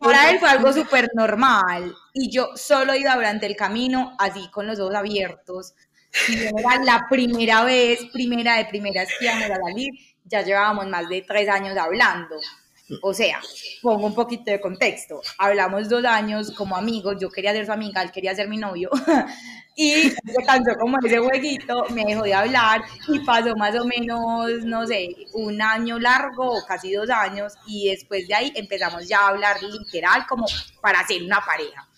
[0.00, 4.66] para él fue algo súper normal y yo solo iba durante el camino así con
[4.66, 5.74] los ojos abiertos.
[6.28, 9.92] Y era la primera vez, primera de primeras que íbamos a salir,
[10.24, 12.36] ya llevábamos más de tres años hablando.
[13.02, 13.40] O sea,
[13.82, 15.20] pongo un poquito de contexto.
[15.38, 18.90] Hablamos dos años como amigos, yo quería ser su amiga, él quería ser mi novio.
[19.76, 24.64] y se cansó como ese jueguito, me dejó de hablar y pasó más o menos,
[24.64, 29.20] no sé, un año largo o casi dos años y después de ahí empezamos ya
[29.20, 30.46] a hablar literal como
[30.80, 31.89] para ser una pareja.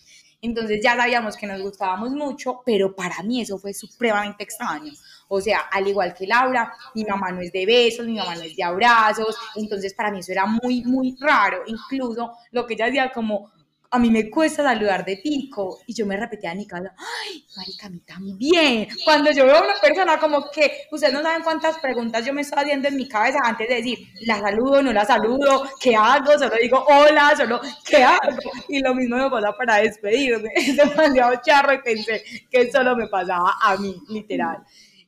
[0.43, 4.93] Entonces ya sabíamos que nos gustábamos mucho, pero para mí eso fue supremamente extraño.
[5.28, 8.43] O sea, al igual que Laura, mi mamá no es de besos, mi mamá no
[8.43, 11.62] es de abrazos, entonces para mí eso era muy, muy raro.
[11.66, 13.53] Incluso lo que ella decía como,
[13.95, 15.78] a mí me cuesta saludar de pico.
[15.86, 18.88] Y yo me repetía mi casa, ay, marica, a mí también.
[19.05, 22.40] Cuando yo veo a una persona como que, ustedes no saben cuántas preguntas yo me
[22.40, 26.32] estoy haciendo en mi cabeza antes de decir, la saludo, no la saludo, ¿qué hago?
[26.38, 28.38] Solo digo, hola, solo, ¿qué hago?
[28.68, 30.49] Y lo mismo me pasa para despedirme.
[30.62, 34.59] Es demasiado charro y pensé que solo me pasaba a mí, literal.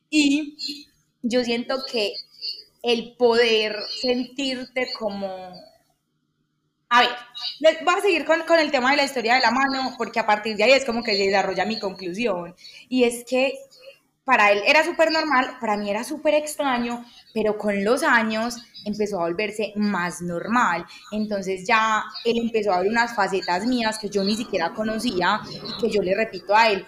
[0.09, 0.85] Y
[1.23, 2.13] yo siento que
[2.83, 5.27] el poder sentirte como
[6.95, 9.95] a ver, voy a seguir con, con, el tema de la historia de la mano,
[9.97, 12.55] porque a partir de ahí es como que se desarrolla mi conclusión.
[12.89, 13.53] Y es que
[14.25, 19.19] para él era súper normal, para mí era súper extraño, pero con los años empezó
[19.19, 20.85] a volverse más normal.
[21.11, 25.41] Entonces ya él empezó a ver unas facetas mías que yo ni siquiera conocía
[25.79, 26.85] que yo le repito a él,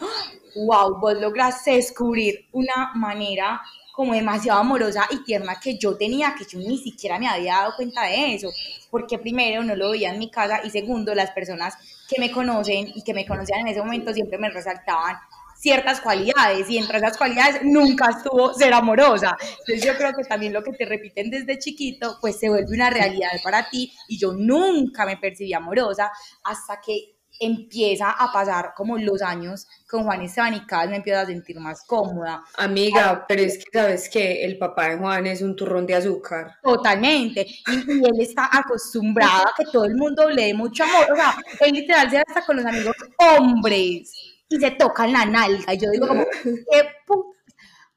[0.55, 3.61] wow, vos lograste descubrir una manera
[3.97, 7.75] como demasiado amorosa y tierna que yo tenía, que yo ni siquiera me había dado
[7.75, 8.47] cuenta de eso,
[8.91, 11.73] porque primero no lo veía en mi casa y segundo las personas
[12.07, 15.17] que me conocen y que me conocían en ese momento siempre me resaltaban
[15.57, 19.35] ciertas cualidades y entre esas cualidades nunca estuvo ser amorosa.
[19.41, 22.91] Entonces yo creo que también lo que te repiten desde chiquito pues se vuelve una
[22.91, 26.11] realidad para ti y yo nunca me percibí amorosa
[26.43, 30.97] hasta que empieza a pasar como los años con Juan Esteban y cada vez me
[30.97, 32.43] empiezo a sentir más cómoda.
[32.57, 36.55] Amiga, pero es que sabes que el papá de Juan es un turrón de azúcar.
[36.61, 37.45] Totalmente.
[37.45, 41.11] Y, él está acostumbrado a que todo el mundo le dé mucho amor.
[41.11, 44.11] O sea, él literal se hasta con los amigos hombres
[44.49, 45.73] y se tocan la nalga.
[45.73, 47.26] Y yo digo como, qué puta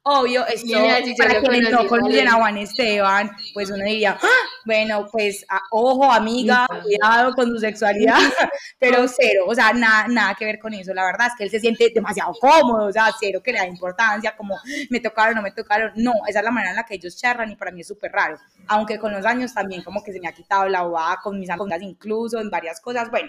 [0.03, 0.79] Obvio, esto
[1.19, 6.67] para quienes no conocen a Juan Esteban, pues uno diría, ah, bueno, pues ojo, amiga,
[6.83, 8.17] cuidado con su sexualidad,
[8.79, 10.95] pero cero, o sea, nada, nada que ver con eso.
[10.95, 13.67] La verdad es que él se siente demasiado cómodo, o sea, cero que le da
[13.67, 15.93] importancia, como me tocaron, no me tocaron.
[15.97, 18.11] No, esa es la manera en la que ellos charlan y para mí es súper
[18.11, 18.39] raro.
[18.69, 21.51] Aunque con los años también como que se me ha quitado la bobada con mis
[21.51, 23.11] amigas incluso en varias cosas.
[23.11, 23.29] Bueno,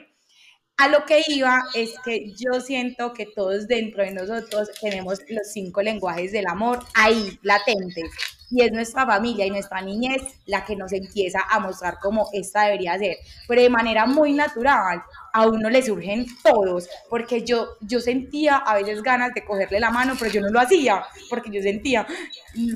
[0.82, 5.52] a lo que iba es que yo siento que todos dentro de nosotros tenemos los
[5.54, 8.10] cinco lenguajes del amor ahí, latentes.
[8.50, 12.64] y es nuestra familia y nuestra niñez la que nos empieza a mostrar cómo esta
[12.64, 13.18] debería ser,
[13.48, 18.74] pero de manera muy natural a uno le surgen todos, porque yo, yo sentía a
[18.74, 22.08] veces ganas de cogerle la mano, pero yo no lo hacía, porque yo sentía,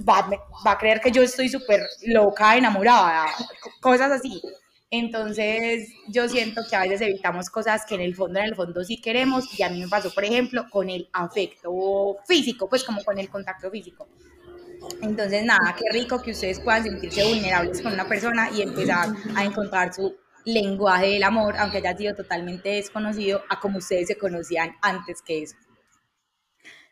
[0.07, 0.29] va,
[0.65, 3.25] va a creer que yo estoy súper loca, enamorada,
[3.81, 4.39] cosas así.
[4.91, 8.83] Entonces, yo siento que a veces evitamos cosas que en el fondo, en el fondo
[8.83, 13.03] sí queremos, y a mí me pasó, por ejemplo, con el afecto físico, pues como
[13.03, 14.07] con el contacto físico.
[15.01, 19.43] Entonces, nada, qué rico que ustedes puedan sentirse vulnerables con una persona y empezar a
[19.43, 20.15] encontrar su
[20.45, 25.41] lenguaje del amor, aunque haya sido totalmente desconocido, a como ustedes se conocían antes que
[25.41, 25.55] eso.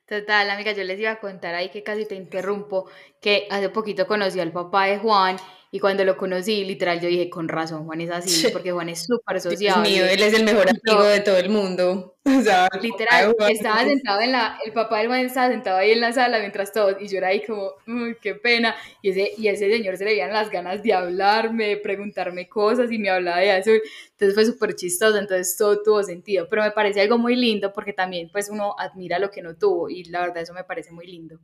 [0.08, 2.90] Total, amiga, yo les iba a contar ahí que casi te interrumpo,
[3.22, 5.38] que hace poquito conocí al papá de Juan
[5.76, 9.08] y cuando lo conocí, literal, yo dije, con razón, Juan es así, porque Juan es
[9.08, 9.90] súper sociable.
[9.90, 12.12] Dios mío, él es el mejor amigo de todo el mundo.
[12.26, 16.00] O sea, literal, estaba sentado en la, el papá del Juan estaba sentado ahí en
[16.00, 18.76] la sala mientras todos, y yo era ahí como, uy, qué pena.
[19.02, 22.90] Y ese, y ese señor se le veían las ganas de hablarme, de preguntarme cosas,
[22.92, 23.72] y me hablaba de eso.
[23.72, 26.48] Entonces fue súper chistoso, entonces todo tuvo sentido.
[26.50, 29.90] Pero me parece algo muy lindo, porque también, pues, uno admira lo que no tuvo,
[29.90, 31.40] y la verdad, eso me parece muy lindo.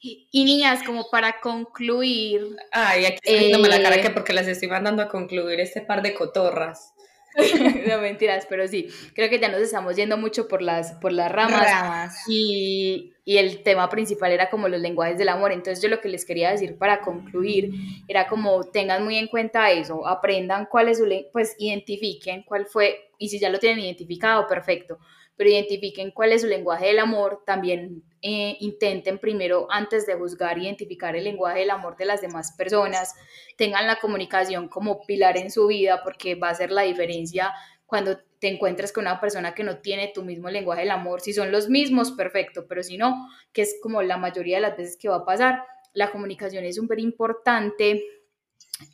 [0.00, 2.56] Y, niñas, como para concluir.
[2.70, 5.80] Ay, aquí estoy viéndome la cara eh, que porque las estoy mandando a concluir este
[5.80, 6.94] par de cotorras.
[7.88, 11.30] no mentiras, pero sí, creo que ya nos estamos yendo mucho por las, por las
[11.30, 12.16] ramas.
[12.28, 15.52] Y, y, el tema principal era como los lenguajes del amor.
[15.52, 17.72] Entonces yo lo que les quería decir para concluir
[18.08, 23.07] era como tengan muy en cuenta eso, aprendan cuál es su, pues identifiquen cuál fue,
[23.18, 24.98] y si ya lo tienen identificado, perfecto,
[25.36, 30.58] pero identifiquen cuál es su lenguaje del amor, también eh, intenten primero, antes de juzgar,
[30.58, 33.14] identificar el lenguaje del amor de las demás personas,
[33.56, 37.52] tengan la comunicación como pilar en su vida, porque va a ser la diferencia
[37.86, 41.20] cuando te encuentres con una persona que no tiene tu mismo lenguaje del amor.
[41.20, 44.76] Si son los mismos, perfecto, pero si no, que es como la mayoría de las
[44.76, 45.62] veces que va a pasar,
[45.92, 48.04] la comunicación es súper importante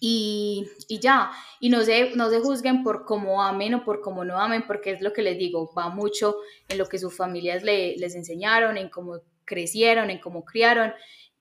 [0.00, 1.30] y, y, ya,
[1.60, 4.92] y no se, no se juzguen por cómo amen o por cómo no amen, porque
[4.92, 6.36] es lo que les digo, va mucho
[6.68, 10.92] en lo que sus familias le, les enseñaron, en cómo crecieron, en cómo criaron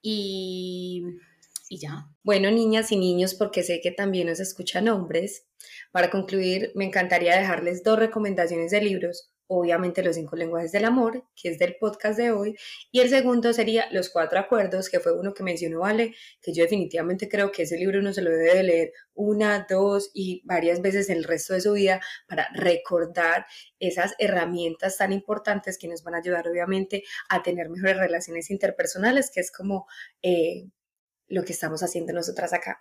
[0.02, 1.04] y,
[1.70, 2.08] y ya.
[2.24, 5.46] Bueno, niñas y niños, porque sé que también nos escuchan hombres,
[5.92, 11.26] para concluir, me encantaría dejarles dos recomendaciones de libros obviamente los cinco lenguajes del amor,
[11.36, 12.56] que es del podcast de hoy,
[12.92, 16.64] y el segundo sería Los cuatro acuerdos, que fue uno que mencionó Vale, que yo
[16.64, 20.82] definitivamente creo que ese libro uno se lo debe de leer una, dos y varias
[20.82, 23.46] veces el resto de su vida para recordar
[23.80, 29.32] esas herramientas tan importantes que nos van a ayudar obviamente a tener mejores relaciones interpersonales,
[29.34, 29.88] que es como
[30.22, 30.66] eh,
[31.28, 32.80] lo que estamos haciendo nosotras acá.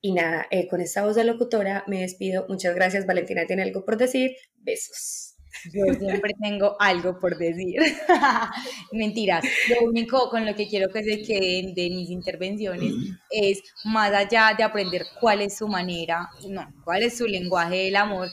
[0.00, 2.44] Y nada, eh, con esta voz de locutora me despido.
[2.48, 3.46] Muchas gracias, Valentina.
[3.46, 4.32] ¿Tiene algo por decir?
[4.56, 5.31] Besos.
[5.72, 7.80] Yo siempre tengo algo por decir.
[8.92, 9.44] Mentiras.
[9.68, 12.92] Lo único con lo que quiero que se queden de mis intervenciones
[13.30, 17.96] es, más allá de aprender cuál es su manera, no, cuál es su lenguaje del
[17.96, 18.28] amor,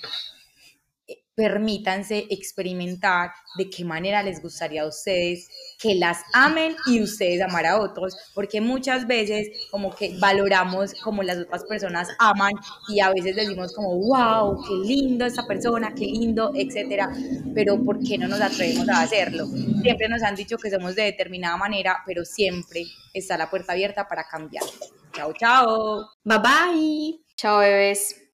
[1.39, 5.47] permítanse experimentar de qué manera les gustaría a ustedes
[5.79, 11.23] que las amen y ustedes amar a otros, porque muchas veces como que valoramos como
[11.23, 12.51] las otras personas aman
[12.89, 17.09] y a veces decimos como, wow, qué lindo esta persona, qué lindo, etcétera,
[17.55, 19.47] pero ¿por qué no nos atrevemos a hacerlo?
[19.81, 22.83] Siempre nos han dicho que somos de determinada manera, pero siempre
[23.13, 24.65] está la puerta abierta para cambiar.
[25.13, 26.05] Chao, chao.
[26.25, 27.19] Bye bye.
[27.37, 28.25] Chao, bebés.